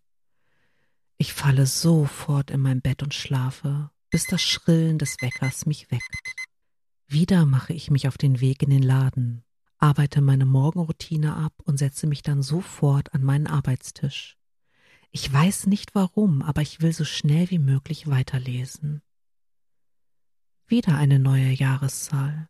Ich 1.17 1.33
falle 1.33 1.65
sofort 1.65 2.51
in 2.51 2.59
mein 2.59 2.81
Bett 2.81 3.01
und 3.01 3.13
schlafe, 3.13 3.89
bis 4.09 4.25
das 4.25 4.41
Schrillen 4.41 4.99
des 4.99 5.17
Weckers 5.21 5.65
mich 5.65 5.89
weckt. 5.89 6.03
Wieder 7.07 7.45
mache 7.45 7.73
ich 7.73 7.89
mich 7.89 8.07
auf 8.07 8.17
den 8.17 8.41
Weg 8.41 8.61
in 8.61 8.69
den 8.69 8.83
Laden, 8.83 9.43
arbeite 9.83 10.21
meine 10.21 10.45
Morgenroutine 10.45 11.35
ab 11.35 11.51
und 11.65 11.75
setze 11.77 12.07
mich 12.07 12.21
dann 12.21 12.41
sofort 12.41 13.13
an 13.13 13.21
meinen 13.21 13.47
Arbeitstisch. 13.47 14.37
Ich 15.11 15.31
weiß 15.31 15.67
nicht 15.67 15.93
warum, 15.93 16.41
aber 16.41 16.61
ich 16.61 16.79
will 16.79 16.93
so 16.93 17.03
schnell 17.03 17.49
wie 17.49 17.59
möglich 17.59 18.07
weiterlesen. 18.07 19.01
Wieder 20.67 20.95
eine 20.95 21.19
neue 21.19 21.49
Jahreszahl. 21.49 22.47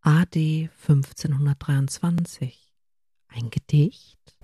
AD 0.00 0.68
1523. 0.88 2.74
Ein 3.28 3.50
Gedicht? 3.50 4.36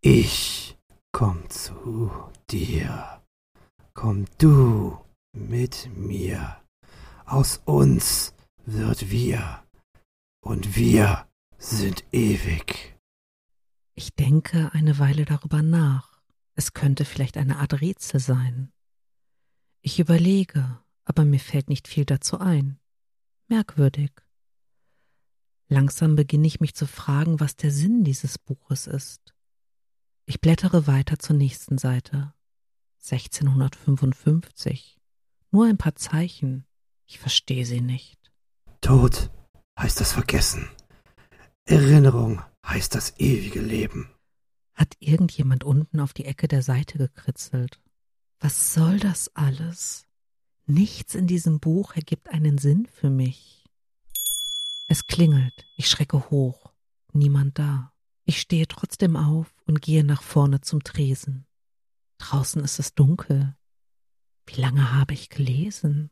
Ich 0.00 0.76
komm 1.12 1.48
zu 1.48 2.10
dir. 2.50 3.22
Komm 3.94 4.24
du 4.38 4.98
mit 5.32 5.88
mir. 5.94 6.56
Aus 7.26 7.62
uns 7.64 8.34
wird 8.66 9.12
wir. 9.12 9.62
Und 10.40 10.74
wir 10.74 11.29
sind 11.60 12.04
ewig. 12.10 12.98
Ich 13.94 14.14
denke 14.14 14.70
eine 14.72 14.98
Weile 14.98 15.26
darüber 15.26 15.62
nach. 15.62 16.20
Es 16.54 16.72
könnte 16.72 17.04
vielleicht 17.04 17.36
eine 17.36 17.58
Art 17.58 17.80
Rätsel 17.80 18.18
sein. 18.18 18.72
Ich 19.82 20.00
überlege, 20.00 20.80
aber 21.04 21.24
mir 21.24 21.38
fällt 21.38 21.68
nicht 21.68 21.86
viel 21.86 22.06
dazu 22.06 22.38
ein. 22.38 22.78
Merkwürdig. 23.48 24.10
Langsam 25.68 26.16
beginne 26.16 26.46
ich 26.46 26.60
mich 26.60 26.74
zu 26.74 26.86
fragen, 26.86 27.40
was 27.40 27.56
der 27.56 27.70
Sinn 27.70 28.04
dieses 28.04 28.38
Buches 28.38 28.86
ist. 28.86 29.34
Ich 30.24 30.40
blättere 30.40 30.86
weiter 30.86 31.18
zur 31.18 31.36
nächsten 31.36 31.78
Seite. 31.78 32.32
1655. 33.02 34.98
Nur 35.50 35.66
ein 35.66 35.78
paar 35.78 35.94
Zeichen. 35.94 36.66
Ich 37.06 37.18
verstehe 37.18 37.66
sie 37.66 37.80
nicht. 37.80 38.32
Tod 38.80 39.30
heißt 39.78 40.00
das 40.00 40.12
Vergessen. 40.12 40.68
Erinnerung 41.70 42.42
heißt 42.66 42.96
das 42.96 43.16
ewige 43.20 43.60
Leben. 43.60 44.10
Hat 44.74 44.96
irgendjemand 44.98 45.62
unten 45.62 46.00
auf 46.00 46.12
die 46.12 46.24
Ecke 46.24 46.48
der 46.48 46.64
Seite 46.64 46.98
gekritzelt? 46.98 47.80
Was 48.40 48.74
soll 48.74 48.98
das 48.98 49.30
alles? 49.36 50.08
Nichts 50.66 51.14
in 51.14 51.28
diesem 51.28 51.60
Buch 51.60 51.94
ergibt 51.94 52.28
einen 52.28 52.58
Sinn 52.58 52.86
für 52.86 53.08
mich. 53.08 53.64
Es 54.88 55.06
klingelt, 55.06 55.64
ich 55.76 55.88
schrecke 55.88 56.30
hoch, 56.30 56.72
niemand 57.12 57.60
da. 57.60 57.92
Ich 58.24 58.40
stehe 58.40 58.66
trotzdem 58.66 59.16
auf 59.16 59.54
und 59.64 59.80
gehe 59.80 60.02
nach 60.02 60.22
vorne 60.22 60.60
zum 60.62 60.82
Tresen. 60.82 61.46
Draußen 62.18 62.64
ist 62.64 62.80
es 62.80 62.96
dunkel. 62.96 63.56
Wie 64.46 64.60
lange 64.60 64.92
habe 64.92 65.14
ich 65.14 65.28
gelesen? 65.28 66.10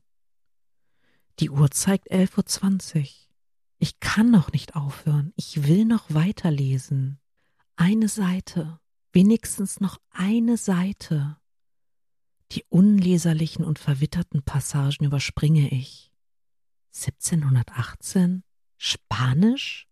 Die 1.40 1.51
Uhr 1.51 1.73
zeigt 1.73 2.12
elf 2.12 2.38
Uhr. 2.38 2.47
zwanzig. 2.47 3.28
Ich 3.79 4.01
kann 4.01 4.31
noch 4.31 4.53
nicht 4.53 4.75
aufhören. 4.75 5.33
Ich 5.37 5.64
will 5.67 5.85
noch 5.85 6.12
weiterlesen. 6.12 7.21
Eine 7.77 8.09
Seite, 8.09 8.81
wenigstens 9.12 9.81
noch 9.81 9.99
eine 10.11 10.57
Seite. 10.57 11.38
Die 12.53 12.64
unleserlichen 12.69 13.64
und 13.64 13.79
verwitterten 13.79 14.43
Passagen 14.43 15.05
überspringe 15.05 15.69
ich. 15.69 16.12
1718? 16.95 18.43
Spanisch? 18.79 19.87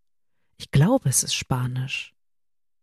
Ich 0.57 0.71
glaube, 0.71 1.09
es 1.09 1.23
ist 1.23 1.35
Spanisch. 1.35 2.15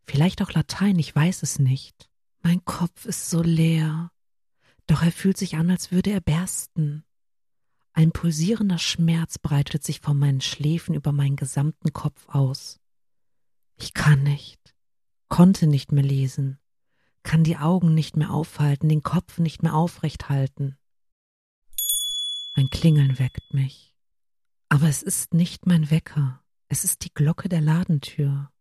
Vielleicht 0.06 0.42
auch 0.42 0.52
Latein, 0.52 1.00
ich 1.00 1.14
weiß 1.14 1.44
es 1.44 1.60
nicht. 1.60 2.10
Mein 2.42 2.64
Kopf 2.66 3.06
ist 3.06 3.30
so 3.30 3.42
leer. 3.42 4.12
Doch 4.88 5.02
er 5.02 5.12
fühlt 5.12 5.38
sich 5.38 5.56
an, 5.56 5.70
als 5.70 5.92
würde 5.92 6.12
er 6.12 6.22
bersten. 6.22 7.04
Ein 7.94 8.12
pulsierender 8.12 8.80
Schmerz 8.80 9.38
breitet 9.38 9.84
sich 9.84 10.02
von 10.02 10.18
meinen 10.18 10.42
Schläfen 10.42 10.96
über 10.96 11.12
meinen 11.12 11.36
gesamten 11.36 11.94
Kopf 11.94 12.28
aus. 12.28 12.80
Ich 13.78 13.94
kann 13.94 14.24
nicht 14.24 14.64
konnte 15.34 15.66
nicht 15.66 15.92
mehr 15.92 16.04
lesen, 16.04 16.60
kann 17.24 17.44
die 17.44 17.58
Augen 17.58 17.96
nicht 17.96 18.16
mehr 18.16 18.30
aufhalten, 18.30 18.88
den 18.88 19.02
Kopf 19.02 19.40
nicht 19.40 19.64
mehr 19.64 19.74
aufrecht 19.74 20.30
halten. 20.30 20.78
Ein 22.54 22.70
Klingeln 22.70 23.18
weckt 23.18 23.52
mich. 23.52 23.96
Aber 24.70 24.88
es 24.88 25.02
ist 25.02 25.34
nicht 25.34 25.66
mein 25.66 25.90
Wecker, 25.90 26.44
es 26.70 26.84
ist 26.84 27.04
die 27.04 27.12
Glocke 27.12 27.50
der 27.50 27.62
Ladentür. 27.62 28.52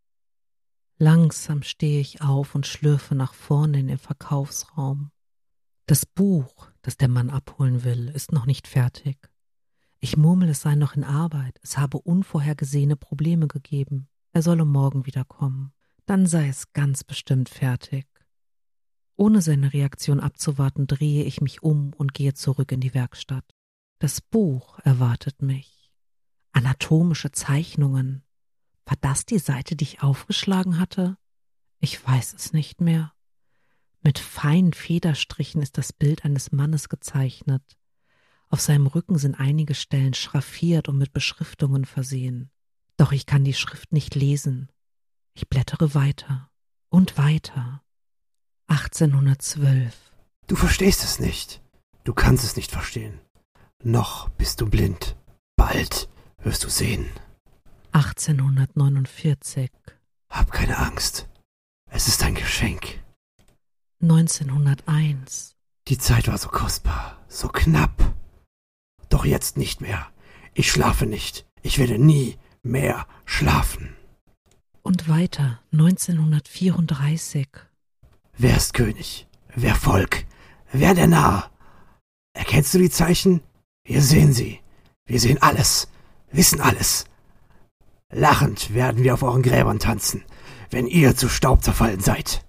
Langsam 0.96 1.62
stehe 1.62 2.00
ich 2.00 2.22
auf 2.22 2.54
und 2.54 2.66
schlürfe 2.66 3.14
nach 3.14 3.34
vorne 3.34 3.78
in 3.78 3.88
den 3.88 3.98
Verkaufsraum. 3.98 5.10
Das 5.84 6.06
Buch, 6.06 6.71
das 6.82 6.96
der 6.96 7.08
Mann 7.08 7.30
abholen 7.30 7.84
will, 7.84 8.08
ist 8.08 8.32
noch 8.32 8.46
nicht 8.46 8.68
fertig. 8.68 9.16
Ich 10.00 10.16
murmel, 10.16 10.48
es 10.50 10.62
sei 10.62 10.74
noch 10.74 10.94
in 10.94 11.04
Arbeit, 11.04 11.58
es 11.62 11.78
habe 11.78 11.98
unvorhergesehene 11.98 12.96
Probleme 12.96 13.46
gegeben. 13.46 14.08
Er 14.32 14.42
solle 14.42 14.64
morgen 14.64 15.06
wiederkommen 15.06 15.72
dann 16.06 16.26
sei 16.26 16.48
es 16.48 16.72
ganz 16.72 17.04
bestimmt 17.04 17.48
fertig. 17.48 18.06
Ohne 19.16 19.42
seine 19.42 19.72
Reaktion 19.72 20.20
abzuwarten, 20.20 20.86
drehe 20.86 21.24
ich 21.24 21.40
mich 21.40 21.62
um 21.62 21.92
und 21.94 22.14
gehe 22.14 22.34
zurück 22.34 22.72
in 22.72 22.80
die 22.80 22.94
Werkstatt. 22.94 23.44
Das 23.98 24.20
Buch 24.20 24.78
erwartet 24.80 25.42
mich. 25.42 25.92
Anatomische 26.52 27.30
Zeichnungen. 27.30 28.24
War 28.84 28.96
das 29.00 29.26
die 29.26 29.38
Seite, 29.38 29.76
die 29.76 29.84
ich 29.84 30.02
aufgeschlagen 30.02 30.78
hatte? 30.78 31.16
Ich 31.78 32.04
weiß 32.04 32.34
es 32.34 32.52
nicht 32.52 32.80
mehr. 32.80 33.12
Mit 34.02 34.18
feinen 34.18 34.72
Federstrichen 34.72 35.62
ist 35.62 35.78
das 35.78 35.92
Bild 35.92 36.24
eines 36.24 36.50
Mannes 36.50 36.88
gezeichnet. 36.88 37.62
Auf 38.48 38.60
seinem 38.60 38.86
Rücken 38.86 39.16
sind 39.16 39.36
einige 39.36 39.74
Stellen 39.74 40.12
schraffiert 40.12 40.88
und 40.88 40.98
mit 40.98 41.12
Beschriftungen 41.12 41.84
versehen. 41.84 42.50
Doch 42.96 43.12
ich 43.12 43.26
kann 43.26 43.44
die 43.44 43.54
Schrift 43.54 43.92
nicht 43.92 44.14
lesen. 44.14 44.70
Ich 45.34 45.48
blättere 45.48 45.94
weiter 45.94 46.50
und 46.88 47.16
weiter. 47.16 47.82
1812. 48.66 49.94
Du 50.48 50.56
verstehst 50.56 51.04
es 51.04 51.18
nicht. 51.18 51.62
Du 52.04 52.12
kannst 52.12 52.44
es 52.44 52.56
nicht 52.56 52.72
verstehen. 52.72 53.20
Noch 53.82 54.28
bist 54.30 54.60
du 54.60 54.68
blind. 54.68 55.16
Bald 55.56 56.08
wirst 56.38 56.64
du 56.64 56.68
sehen. 56.68 57.08
1849. 57.92 59.70
Hab 60.28 60.50
keine 60.50 60.78
Angst. 60.78 61.28
Es 61.86 62.08
ist 62.08 62.22
ein 62.24 62.34
Geschenk. 62.34 63.01
1901. 64.02 65.54
Die 65.88 65.98
Zeit 65.98 66.28
war 66.28 66.36
so 66.36 66.48
kostbar, 66.48 67.18
so 67.28 67.48
knapp. 67.48 68.14
Doch 69.08 69.24
jetzt 69.24 69.56
nicht 69.56 69.80
mehr. 69.80 70.06
Ich 70.54 70.70
schlafe 70.70 71.06
nicht. 71.06 71.46
Ich 71.62 71.78
werde 71.78 71.98
nie 71.98 72.36
mehr 72.62 73.06
schlafen. 73.24 73.94
Und 74.82 75.08
weiter 75.08 75.60
1934. 75.72 77.48
Wer 78.36 78.56
ist 78.56 78.74
König? 78.74 79.28
Wer 79.54 79.74
Volk? 79.74 80.24
Wer 80.72 80.94
der 80.94 81.06
Narr? 81.06 81.50
Erkennst 82.32 82.74
du 82.74 82.78
die 82.78 82.90
Zeichen? 82.90 83.40
Wir 83.84 84.02
sehen 84.02 84.32
sie. 84.32 84.60
Wir 85.06 85.20
sehen 85.20 85.40
alles, 85.40 85.88
wissen 86.30 86.60
alles. 86.60 87.04
Lachend 88.10 88.74
werden 88.74 89.04
wir 89.04 89.14
auf 89.14 89.22
euren 89.22 89.42
Gräbern 89.42 89.78
tanzen, 89.78 90.24
wenn 90.70 90.86
ihr 90.86 91.16
zu 91.16 91.28
Staub 91.28 91.62
zerfallen 91.62 92.00
seid. 92.00 92.44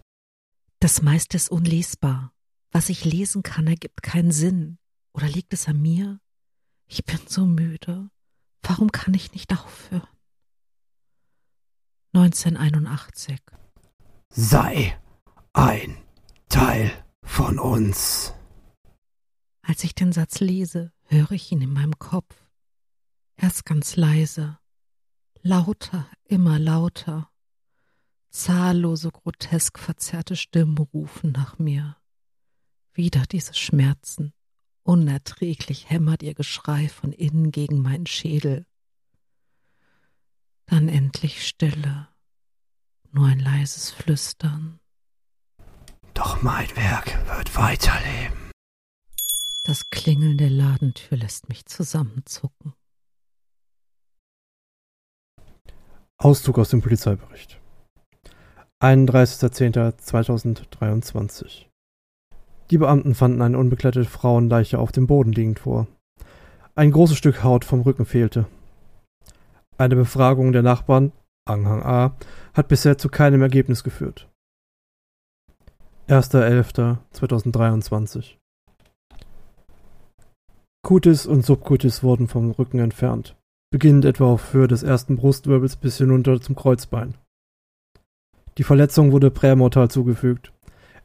Das 0.84 1.02
meiste 1.02 1.38
ist 1.38 1.50
unlesbar. 1.50 2.34
Was 2.74 2.89
ich 2.89 3.06
lesen 3.06 3.41
kann, 3.41 3.67
ergibt 3.67 4.04
keinen 4.04 4.32
Sinn. 4.32 4.80
Oder 5.13 5.30
liegt 5.30 5.54
es 5.54 5.69
an 5.69 5.82
mir? 5.82 6.19
Ich 6.88 7.06
bin 7.06 7.22
so 7.26 7.46
müde. 7.46 8.10
Warum 8.63 8.91
kann 8.91 9.13
ich 9.13 9.32
nicht 9.32 9.54
aufhören? 9.54 10.10
1981. 12.12 13.39
Sei 14.28 15.00
ein 15.54 15.96
Teil 16.50 16.91
von 17.24 17.60
uns. 17.60 18.34
Als 19.62 19.86
ich 19.86 19.96
den 19.96 20.12
Satz 20.12 20.41
lese, 20.41 20.91
höre 21.06 21.32
ich 21.32 21.50
ihn 21.54 21.62
in 21.62 21.72
meinem 21.72 21.98
Kopf. 21.98 22.36
Erst 23.38 23.63
ganz 23.63 23.96
leise, 23.96 24.60
lauter, 25.43 26.10
immer 26.26 26.60
lauter. 26.60 27.33
Zahllose, 28.34 29.12
grotesk 29.12 29.78
verzerrte 29.78 30.36
Stimmen 30.36 30.78
rufen 30.78 31.32
nach 31.32 31.60
mir. 31.60 31.98
Wieder 32.93 33.24
diese 33.32 33.54
Schmerzen. 33.54 34.34
Unerträglich 34.82 35.89
hämmert 35.89 36.24
ihr 36.24 36.34
Geschrei 36.34 36.89
von 36.89 37.13
innen 37.13 37.52
gegen 37.52 37.82
meinen 37.82 38.08
Schädel. 38.08 38.65
Dann 40.65 40.89
endlich 40.89 41.48
Stille, 41.48 42.10
nur 43.12 43.28
ein 43.28 43.39
leises 43.39 43.91
Flüstern. 43.91 44.80
Doch 46.15 46.41
mein 46.41 46.76
Werk 46.76 47.28
wird 47.38 47.56
weiterleben. 47.56 48.52
Das 49.65 49.89
Klingeln 49.91 50.38
der 50.38 50.50
Ladentür 50.50 51.17
lässt 51.17 51.50
mich 51.50 51.65
zusammenzucken. 51.67 52.74
Auszug 56.17 56.58
aus 56.58 56.69
dem 56.69 56.82
Polizeibericht. 56.82 57.62
31.10.2023 58.84 61.65
Die 62.69 62.78
Beamten 62.78 63.15
fanden 63.15 63.41
eine 63.41 63.58
unbekleidete 63.58 64.10
Frauenleiche 64.10 64.78
auf 64.78 64.91
dem 64.91 65.08
Boden 65.08 65.32
liegend 65.32 65.60
vor. 65.60 65.88
Ein 66.76 66.91
großes 66.91 67.17
Stück 67.17 67.46
Haut 67.46 67.63
vom 67.63 67.80
Rücken 67.80 68.06
fehlte. 68.06 68.46
Eine 69.78 69.96
Befragung 69.96 70.52
der 70.52 70.63
Nachbarn, 70.63 71.13
Anhang 71.46 71.82
A, 71.82 72.17
hat 72.54 72.67
bisher 72.67 72.98
zu 72.98 73.08
keinem 73.08 73.41
Ergebnis 73.41 73.86
geführt. 73.86 74.30
1.11.2023 76.10 78.36
Cutis 80.86 81.26
und 81.26 81.46
Subcutis 81.46 82.04
wurden 82.04 82.28
vom 82.28 82.52
Rücken 82.52 82.80
entfernt, 82.80 83.38
beginnend 83.72 84.04
etwa 84.04 84.26
auf 84.26 84.52
Höhe 84.52 84.67
des 84.67 84.84
ersten 84.84 85.15
Brustwirbels 85.15 85.78
bis 85.78 86.00
hinunter 86.00 86.41
zum 86.41 86.58
Kreuzbein. 86.58 87.15
Die 88.58 88.63
Verletzung 88.63 89.12
wurde 89.12 89.32
prämortal 89.32 89.89
zugefügt, 89.89 90.54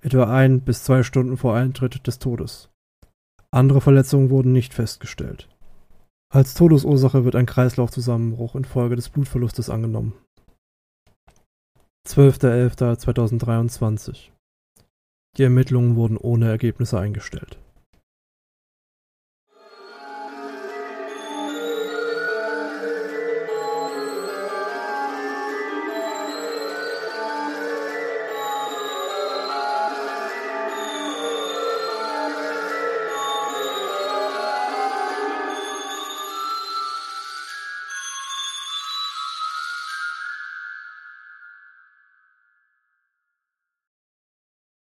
etwa 0.00 0.24
ein 0.24 0.60
bis 0.60 0.84
zwei 0.84 1.02
Stunden 1.02 1.36
vor 1.36 1.54
Eintritt 1.54 2.06
des 2.06 2.18
Todes. 2.18 2.70
Andere 3.50 3.80
Verletzungen 3.80 4.30
wurden 4.30 4.52
nicht 4.52 4.74
festgestellt. 4.74 5.48
Als 6.30 6.54
Todesursache 6.54 7.24
wird 7.24 7.36
ein 7.36 7.46
Kreislaufzusammenbruch 7.46 8.54
infolge 8.54 8.96
des 8.96 9.08
Blutverlustes 9.08 9.70
angenommen. 9.70 10.12
12.11.2023 12.06 14.30
Die 15.36 15.42
Ermittlungen 15.42 15.96
wurden 15.96 16.18
ohne 16.18 16.48
Ergebnisse 16.48 16.98
eingestellt 16.98 17.58